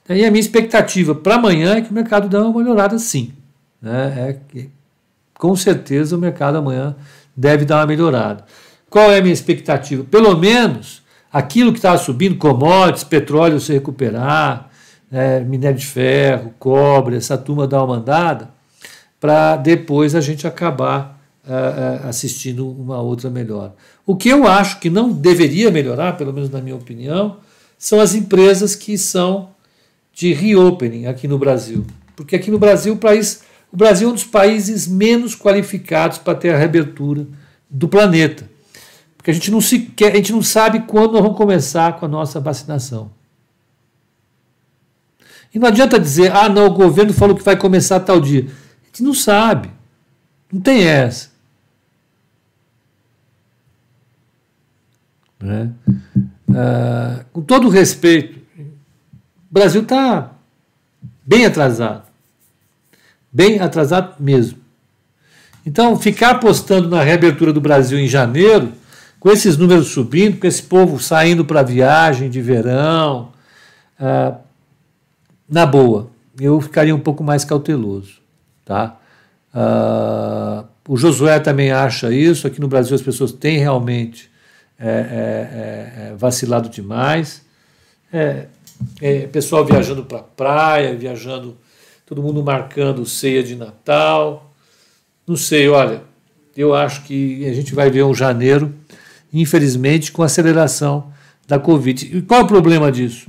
E 0.08 0.24
a 0.24 0.30
minha 0.30 0.40
expectativa 0.40 1.14
para 1.14 1.34
amanhã 1.34 1.76
é 1.76 1.80
que 1.80 1.90
o 1.90 1.94
mercado 1.94 2.28
dê 2.28 2.36
uma 2.36 2.56
melhorada 2.56 2.98
sim. 2.98 3.32
Né? 3.82 4.38
É 4.54 4.66
com 5.34 5.54
certeza 5.54 6.16
o 6.16 6.18
mercado 6.18 6.56
amanhã 6.56 6.96
deve 7.36 7.64
dar 7.64 7.80
uma 7.80 7.86
melhorada. 7.86 8.44
Qual 8.88 9.10
é 9.10 9.18
a 9.18 9.22
minha 9.22 9.34
expectativa? 9.34 10.04
Pelo 10.04 10.36
menos 10.36 11.02
aquilo 11.32 11.72
que 11.72 11.78
estava 11.78 11.98
subindo, 11.98 12.36
commodities, 12.36 13.04
petróleo 13.04 13.60
se 13.60 13.72
recuperar, 13.72 14.70
né, 15.10 15.40
minério 15.40 15.78
de 15.78 15.86
ferro, 15.86 16.54
cobre, 16.58 17.16
essa 17.16 17.36
turma 17.36 17.66
dar 17.66 17.84
uma 17.84 17.96
andada, 17.96 18.50
para 19.20 19.56
depois 19.56 20.14
a 20.14 20.20
gente 20.20 20.46
acabar 20.46 21.20
uh, 21.44 22.08
assistindo 22.08 22.68
uma 22.68 23.00
outra 23.00 23.28
melhora. 23.28 23.74
O 24.04 24.16
que 24.16 24.28
eu 24.28 24.46
acho 24.46 24.78
que 24.78 24.88
não 24.88 25.12
deveria 25.12 25.70
melhorar, 25.70 26.16
pelo 26.16 26.32
menos 26.32 26.50
na 26.50 26.60
minha 26.60 26.76
opinião, 26.76 27.38
são 27.78 28.00
as 28.00 28.14
empresas 28.14 28.74
que 28.74 28.96
são 28.96 29.50
de 30.16 30.32
reopening 30.32 31.06
aqui 31.06 31.28
no 31.28 31.38
Brasil. 31.38 31.86
Porque 32.16 32.34
aqui 32.34 32.50
no 32.50 32.58
Brasil 32.58 32.94
o, 32.94 32.96
país, 32.96 33.44
o 33.72 33.76
Brasil 33.76 34.08
é 34.08 34.10
um 34.10 34.14
dos 34.14 34.24
países 34.24 34.88
menos 34.88 35.36
qualificados 35.36 36.18
para 36.18 36.34
ter 36.34 36.50
a 36.50 36.58
reabertura 36.58 37.24
do 37.70 37.86
planeta. 37.86 38.50
Porque 39.16 39.30
a 39.30 39.34
gente 39.34 39.52
não, 39.52 39.60
se, 39.60 39.88
a 40.02 40.16
gente 40.16 40.32
não 40.32 40.42
sabe 40.42 40.80
quando 40.80 41.12
nós 41.12 41.22
vamos 41.22 41.36
começar 41.36 42.00
com 42.00 42.06
a 42.06 42.08
nossa 42.08 42.40
vacinação. 42.40 43.12
E 45.54 45.58
não 45.60 45.68
adianta 45.68 46.00
dizer, 46.00 46.32
ah, 46.32 46.48
não, 46.48 46.66
o 46.66 46.74
governo 46.74 47.12
falou 47.12 47.36
que 47.36 47.44
vai 47.44 47.56
começar 47.56 48.00
tal 48.00 48.20
dia 48.20 48.48
gente 48.96 49.02
não 49.02 49.14
sabe. 49.14 49.70
Não 50.50 50.60
tem 50.60 50.84
essa. 50.84 51.30
Né? 55.38 55.72
Ah, 56.54 57.24
com 57.32 57.42
todo 57.42 57.68
respeito, 57.68 58.35
Brasil 59.56 59.80
está 59.80 60.32
bem 61.24 61.46
atrasado. 61.46 62.02
Bem 63.32 63.58
atrasado 63.58 64.14
mesmo. 64.20 64.58
Então, 65.64 65.96
ficar 65.96 66.32
apostando 66.32 66.88
na 66.88 67.02
reabertura 67.02 67.54
do 67.54 67.60
Brasil 67.60 67.98
em 67.98 68.06
janeiro, 68.06 68.72
com 69.18 69.30
esses 69.30 69.56
números 69.56 69.88
subindo, 69.88 70.38
com 70.38 70.46
esse 70.46 70.62
povo 70.62 71.00
saindo 71.00 71.42
para 71.42 71.62
viagem 71.62 72.28
de 72.28 72.42
verão, 72.42 73.32
ah, 73.98 74.34
na 75.48 75.64
boa, 75.64 76.10
eu 76.38 76.60
ficaria 76.60 76.94
um 76.94 77.00
pouco 77.00 77.24
mais 77.24 77.42
cauteloso. 77.42 78.18
Tá? 78.62 78.96
Uh, 79.54 80.66
o 80.86 80.98
Josué 80.98 81.38
também 81.40 81.70
acha 81.70 82.12
isso. 82.12 82.46
Aqui 82.46 82.60
no 82.60 82.68
Brasil 82.68 82.94
as 82.94 83.00
pessoas 83.00 83.32
têm 83.32 83.58
realmente 83.58 84.30
é, 84.78 84.88
é, 84.88 86.08
é 86.10 86.14
vacilado 86.14 86.68
demais. 86.68 87.42
É, 88.12 88.46
é, 89.00 89.26
pessoal 89.26 89.64
viajando 89.64 90.04
para 90.04 90.18
praia, 90.18 90.94
viajando, 90.94 91.56
todo 92.04 92.22
mundo 92.22 92.42
marcando 92.42 93.04
ceia 93.04 93.42
de 93.42 93.54
Natal. 93.54 94.52
Não 95.26 95.36
sei, 95.36 95.68
olha, 95.68 96.02
eu 96.56 96.74
acho 96.74 97.02
que 97.02 97.46
a 97.46 97.52
gente 97.52 97.74
vai 97.74 97.90
ver 97.90 98.04
um 98.04 98.14
janeiro, 98.14 98.74
infelizmente, 99.32 100.12
com 100.12 100.22
aceleração 100.22 101.12
da 101.46 101.58
Covid. 101.58 102.16
E 102.16 102.22
qual 102.22 102.40
é 102.40 102.44
o 102.44 102.46
problema 102.46 102.90
disso? 102.90 103.28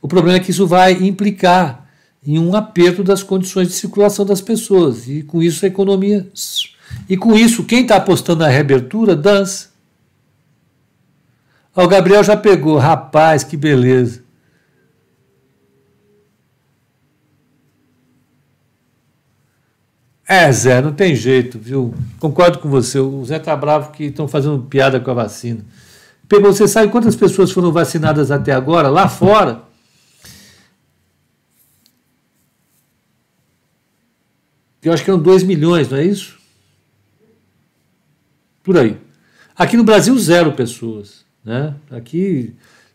O 0.00 0.08
problema 0.08 0.38
é 0.38 0.40
que 0.40 0.50
isso 0.50 0.66
vai 0.66 0.92
implicar 0.92 1.88
em 2.26 2.38
um 2.38 2.54
aperto 2.54 3.02
das 3.02 3.22
condições 3.22 3.68
de 3.68 3.74
circulação 3.74 4.24
das 4.24 4.40
pessoas. 4.40 5.08
E 5.08 5.22
com 5.22 5.42
isso 5.42 5.64
a 5.64 5.68
economia. 5.68 6.28
E 7.08 7.16
com 7.16 7.34
isso, 7.34 7.64
quem 7.64 7.82
está 7.82 7.96
apostando 7.96 8.40
na 8.40 8.48
reabertura, 8.48 9.14
dança. 9.14 9.71
O 11.74 11.88
Gabriel 11.88 12.22
já 12.22 12.36
pegou. 12.36 12.78
Rapaz, 12.78 13.44
que 13.44 13.56
beleza. 13.56 14.22
É, 20.26 20.50
Zé, 20.50 20.80
não 20.80 20.92
tem 20.92 21.14
jeito, 21.14 21.58
viu? 21.58 21.94
Concordo 22.18 22.58
com 22.58 22.68
você. 22.68 22.98
O 22.98 23.24
Zé 23.24 23.38
tá 23.38 23.54
bravo 23.54 23.92
que 23.92 24.04
estão 24.04 24.26
fazendo 24.26 24.62
piada 24.62 24.98
com 24.98 25.10
a 25.10 25.14
vacina. 25.14 25.64
Pegou, 26.28 26.52
você 26.52 26.66
sabe 26.66 26.90
quantas 26.90 27.14
pessoas 27.14 27.50
foram 27.50 27.70
vacinadas 27.70 28.30
até 28.30 28.52
agora, 28.52 28.88
lá 28.88 29.08
fora? 29.08 29.62
Eu 34.82 34.92
acho 34.92 35.04
que 35.04 35.10
eram 35.10 35.20
2 35.20 35.42
milhões, 35.42 35.88
não 35.90 35.98
é 35.98 36.04
isso? 36.04 36.38
Por 38.62 38.76
aí. 38.76 38.98
Aqui 39.54 39.76
no 39.76 39.84
Brasil, 39.84 40.18
zero 40.18 40.52
pessoas. 40.52 41.24
Né? 41.44 41.74
Aqui, 41.90 42.54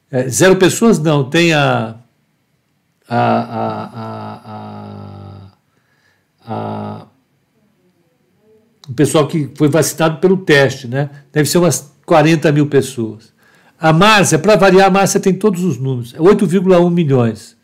é, 0.09 0.27
zero 0.29 0.55
pessoas 0.55 0.99
não, 0.99 1.29
tem 1.29 1.53
a, 1.53 1.95
a, 3.07 3.29
a, 4.45 5.51
a, 6.45 7.05
o 8.87 8.93
pessoal 8.93 9.27
que 9.27 9.51
foi 9.55 9.67
vacinado 9.67 10.19
pelo 10.19 10.37
teste, 10.37 10.87
né? 10.87 11.09
Deve 11.31 11.49
ser 11.49 11.57
umas 11.57 11.91
40 12.05 12.51
mil 12.53 12.67
pessoas. 12.67 13.33
A 13.79 13.91
Márcia, 13.91 14.39
para 14.39 14.55
variar, 14.55 14.87
a 14.87 14.89
Márcia 14.89 15.19
tem 15.19 15.33
todos 15.33 15.63
os 15.63 15.77
números, 15.77 16.13
é 16.13 16.19
8,1 16.19 16.89
milhões. 16.89 17.57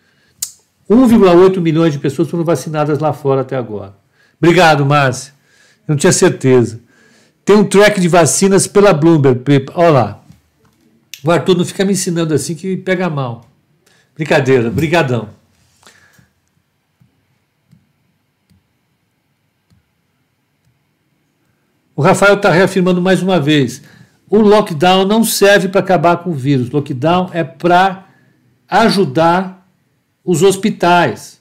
1,8 0.90 1.62
milhões 1.62 1.94
de 1.94 2.00
pessoas 2.00 2.30
foram 2.30 2.44
vacinadas 2.44 3.00
lá 3.00 3.14
fora 3.14 3.42
até 3.42 3.56
agora. 3.56 3.96
Obrigado, 4.38 4.86
Márcia. 4.86 5.34
Eu 5.88 5.94
não 5.94 5.96
tinha 5.96 6.12
certeza. 6.12 6.82
Tem 7.46 7.56
um 7.56 7.64
track 7.64 8.00
de 8.00 8.08
vacinas 8.08 8.68
pela 8.68 8.94
Bloomberg. 8.94 9.42
Olha 9.74 9.90
lá. 9.90 10.23
O 11.24 11.32
Arthur 11.32 11.58
não 11.58 11.66
fica 11.66 11.86
me 11.86 11.94
ensinando 11.94 12.34
assim 12.34 12.54
que 12.54 12.76
pega 12.76 13.10
mal. 13.10 13.46
Brincadeira, 14.14 14.70
brigadão. 14.70 15.30
O 21.96 22.02
Rafael 22.02 22.36
está 22.36 22.52
reafirmando 22.52 23.02
mais 23.02 23.22
uma 23.22 23.40
vez: 23.40 23.82
o 24.30 24.40
lockdown 24.40 25.06
não 25.06 25.24
serve 25.24 25.70
para 25.70 25.80
acabar 25.80 26.18
com 26.18 26.32
o 26.32 26.34
vírus. 26.34 26.70
Lockdown 26.70 27.30
é 27.34 27.44
para 27.44 28.08
ajudar 28.68 29.68
os 30.26 30.42
hospitais, 30.42 31.40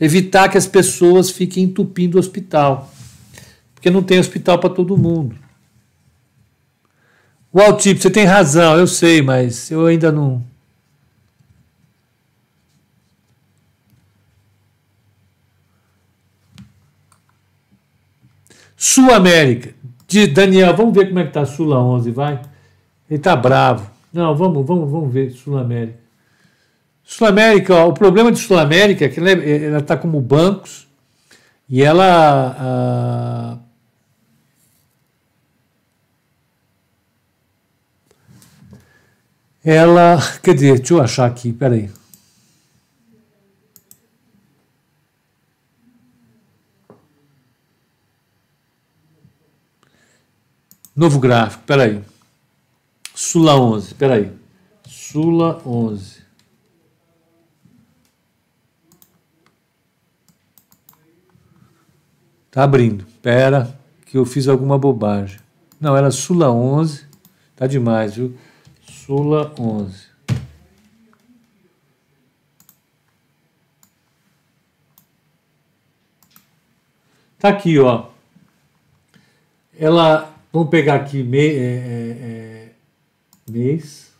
evitar 0.00 0.48
que 0.48 0.58
as 0.58 0.66
pessoas 0.66 1.30
fiquem 1.30 1.64
entupindo 1.64 2.16
o 2.16 2.20
hospital, 2.20 2.92
porque 3.74 3.90
não 3.90 4.02
tem 4.02 4.18
hospital 4.18 4.58
para 4.58 4.70
todo 4.70 4.96
mundo. 4.98 5.41
O 7.52 7.60
Altip, 7.60 8.00
você 8.00 8.10
tem 8.10 8.24
razão, 8.24 8.78
eu 8.78 8.86
sei, 8.86 9.20
mas 9.20 9.70
eu 9.70 9.84
ainda 9.84 10.10
não. 10.10 10.42
Sul 18.74 19.12
América. 19.12 19.74
De 20.08 20.26
Daniel, 20.26 20.76
vamos 20.76 20.94
ver 20.94 21.06
como 21.08 21.20
é 21.20 21.24
que 21.24 21.32
tá 21.32 21.44
Sula 21.46 21.78
11, 21.78 22.10
vai. 22.10 22.42
Ele 23.08 23.18
tá 23.18 23.36
bravo. 23.36 23.90
Não, 24.12 24.34
vamos, 24.34 24.66
vamos, 24.66 24.90
vamos 24.90 25.12
ver 25.12 25.30
Sul 25.30 25.56
América. 25.56 25.98
Sul 27.04 27.26
América, 27.26 27.74
ó, 27.74 27.88
o 27.88 27.94
problema 27.94 28.32
de 28.32 28.38
Sul 28.38 28.58
América 28.58 29.04
é 29.04 29.08
que 29.08 29.20
ela 29.20 29.78
está 29.78 29.96
como 29.96 30.20
bancos 30.20 30.88
e 31.68 31.82
ela 31.82 32.56
ah, 32.58 33.58
ela, 39.64 40.18
dizer, 40.54 40.78
deixa 40.78 40.94
eu 40.94 41.00
achar 41.00 41.26
aqui, 41.26 41.52
peraí. 41.52 41.90
Novo 50.94 51.18
gráfico, 51.18 51.64
peraí. 51.64 52.04
Sula 53.14 53.56
11, 53.56 53.94
peraí. 53.94 54.32
Sula 54.86 55.62
11. 55.66 56.22
Tá 62.50 62.64
abrindo. 62.64 63.06
Pera, 63.22 63.78
que 64.04 64.18
eu 64.18 64.26
fiz 64.26 64.46
alguma 64.46 64.78
bobagem. 64.78 65.40
Não, 65.80 65.96
era 65.96 66.10
Sula 66.10 66.50
11. 66.50 67.06
Tá 67.56 67.66
demais, 67.66 68.16
viu? 68.16 68.36
Sula 69.06 69.54
11. 69.58 70.12
Tá 77.38 77.48
aqui, 77.48 77.78
ó. 77.78 78.06
Ela 79.78 80.32
Vamos 80.52 80.68
pegar 80.68 80.96
aqui 80.96 81.22
me, 81.22 81.38
é, 81.38 81.50
é, 81.50 82.16
é, 82.20 82.68
mês. 83.50 84.12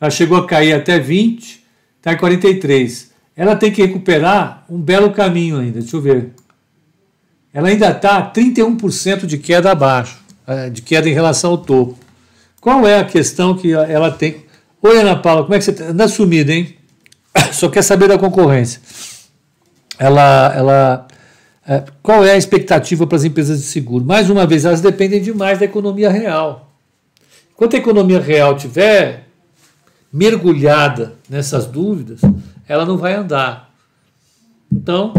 Ela 0.00 0.10
chegou 0.10 0.38
a 0.38 0.46
cair 0.46 0.74
até 0.74 1.00
20, 1.00 1.66
está 1.96 2.12
em 2.12 2.16
43. 2.16 3.12
Ela 3.34 3.56
tem 3.56 3.72
que 3.72 3.82
recuperar 3.84 4.64
um 4.70 4.80
belo 4.80 5.12
caminho 5.12 5.58
ainda. 5.58 5.80
Deixa 5.80 5.96
eu 5.96 6.00
ver. 6.00 6.30
Ela 7.52 7.68
ainda 7.68 7.90
está 7.90 8.30
31% 8.32 9.26
de 9.26 9.38
queda 9.38 9.72
abaixo, 9.72 10.22
de 10.72 10.82
queda 10.82 11.08
em 11.08 11.12
relação 11.12 11.52
ao 11.52 11.58
topo. 11.58 11.98
Qual 12.60 12.86
é 12.86 12.98
a 12.98 13.04
questão 13.04 13.56
que 13.56 13.72
ela 13.72 14.10
tem? 14.10 14.44
Oi, 14.82 15.00
Ana 15.00 15.16
Paula, 15.16 15.42
como 15.42 15.54
é 15.54 15.58
que 15.58 15.64
você 15.64 15.70
está? 15.70 15.86
Anda 15.86 16.08
sumida, 16.08 16.52
hein? 16.52 16.76
Só 17.52 17.68
quer 17.68 17.82
saber 17.82 18.08
da 18.08 18.18
concorrência. 18.18 18.80
Ela, 19.98 20.54
ela 20.54 21.08
é, 21.68 21.84
qual 22.02 22.24
é 22.24 22.30
a 22.30 22.36
expectativa 22.36 23.06
para 23.06 23.16
as 23.16 23.24
empresas 23.24 23.60
de 23.60 23.66
seguro? 23.66 24.02
Mais 24.02 24.30
uma 24.30 24.46
vez, 24.46 24.64
elas 24.64 24.80
dependem 24.80 25.20
demais 25.20 25.58
da 25.58 25.66
economia 25.66 26.08
real. 26.08 26.72
Enquanto 27.52 27.76
a 27.76 27.78
economia 27.78 28.18
real 28.18 28.56
tiver 28.56 29.26
mergulhada 30.10 31.16
nessas 31.28 31.66
dúvidas, 31.66 32.22
ela 32.66 32.86
não 32.86 32.96
vai 32.96 33.14
andar. 33.14 33.70
Então, 34.72 35.12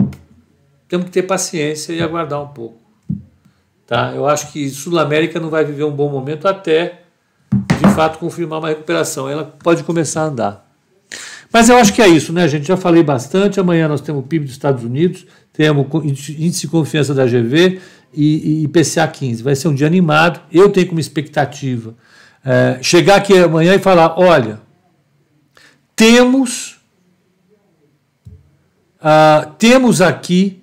temos 0.88 1.06
que 1.06 1.12
ter 1.12 1.24
paciência 1.24 1.94
e 1.94 2.02
aguardar 2.02 2.42
um 2.42 2.48
pouco. 2.48 2.79
Tá? 3.90 4.14
Eu 4.14 4.28
acho 4.28 4.52
que 4.52 4.70
Sul 4.70 5.00
América 5.00 5.40
não 5.40 5.50
vai 5.50 5.66
viver 5.66 5.84
um 5.84 5.92
bom 5.92 6.12
momento 6.12 6.48
até, 6.48 7.02
de 7.52 7.96
fato, 7.96 8.20
confirmar 8.20 8.60
uma 8.60 8.68
recuperação. 8.68 9.28
Ela 9.28 9.44
pode 9.44 9.84
começar 9.84 10.22
a 10.22 10.26
andar. 10.26 10.72
Mas 11.52 11.70
eu 11.70 11.76
acho 11.76 11.92
que 11.92 12.00
é 12.00 12.08
isso, 12.08 12.32
né, 12.32 12.48
gente? 12.48 12.68
Já 12.68 12.78
falei 12.78 13.02
bastante. 13.02 13.60
Amanhã 13.60 13.88
nós 13.88 14.00
temos 14.00 14.24
o 14.24 14.28
PIB 14.28 14.46
dos 14.46 14.54
Estados 14.54 14.84
Unidos, 14.84 15.26
temos 15.52 15.88
índice 16.06 16.62
de 16.62 16.68
confiança 16.68 17.16
da 17.16 17.26
GV 17.26 17.82
e, 18.14 18.62
e 18.62 18.64
IPCA 18.66 19.08
15. 19.08 19.42
Vai 19.42 19.56
ser 19.56 19.68
um 19.70 19.74
dia 19.74 19.88
animado. 19.88 20.40
Eu 20.52 20.70
tenho 20.70 20.86
como 20.86 21.00
expectativa 21.00 21.96
é, 22.46 22.78
chegar 22.84 23.16
aqui 23.16 23.36
amanhã 23.40 23.74
e 23.74 23.80
falar: 23.80 24.20
olha, 24.20 24.62
temos, 25.96 26.80
uh, 29.02 29.52
temos 29.58 30.00
aqui, 30.00 30.62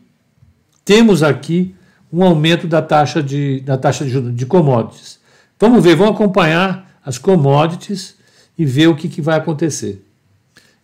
temos 0.84 1.24
aqui 1.24 1.75
um 2.12 2.22
aumento 2.22 2.66
da 2.66 2.80
taxa 2.80 3.22
de, 3.22 3.60
da 3.60 3.76
taxa 3.76 4.04
de 4.04 4.32
de 4.32 4.46
commodities. 4.46 5.18
Vamos 5.58 5.82
ver, 5.82 5.96
vamos 5.96 6.14
acompanhar 6.14 6.98
as 7.04 7.18
commodities 7.18 8.16
e 8.58 8.64
ver 8.64 8.88
o 8.88 8.96
que, 8.96 9.08
que 9.08 9.20
vai 9.20 9.36
acontecer. 9.36 10.02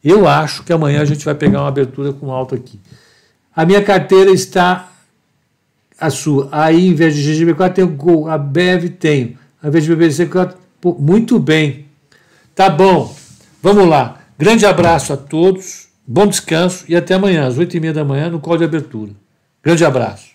Eu 0.03 0.27
acho 0.27 0.65
que 0.65 0.73
amanhã 0.73 1.01
a 1.01 1.05
gente 1.05 1.25
vai 1.25 1.35
pegar 1.35 1.61
uma 1.61 1.69
abertura 1.69 2.13
com 2.13 2.31
alto 2.31 2.55
aqui. 2.55 2.81
A 3.55 3.65
minha 3.65 3.83
carteira 3.83 4.31
está 4.31 4.91
a 6.01 6.11
sua. 6.11 6.49
Aí, 6.51 6.89
em 6.89 6.95
vez 6.95 7.15
de 7.15 7.23
GGB4, 7.23 7.73
tem 7.73 7.85
o 7.85 7.89
Gol. 7.89 8.29
A 8.29 8.37
BEV 8.37 8.89
tenho. 8.91 9.39
Ao 9.63 9.69
invés 9.69 9.85
de 9.85 9.95
BBC4, 9.95 10.55
muito 10.99 11.39
bem. 11.39 11.87
Tá 12.55 12.69
bom. 12.69 13.15
Vamos 13.63 13.87
lá. 13.87 14.21
Grande 14.37 14.67
abraço 14.67 15.13
a 15.13 15.17
todos. 15.17 15.89
Bom 16.05 16.27
descanso 16.27 16.85
e 16.89 16.97
até 16.97 17.15
amanhã, 17.15 17.47
às 17.47 17.57
8h30 17.57 17.93
da 17.93 18.05
manhã, 18.05 18.29
no 18.29 18.41
call 18.41 18.57
de 18.57 18.65
abertura. 18.65 19.13
Grande 19.63 19.85
abraço. 19.85 20.32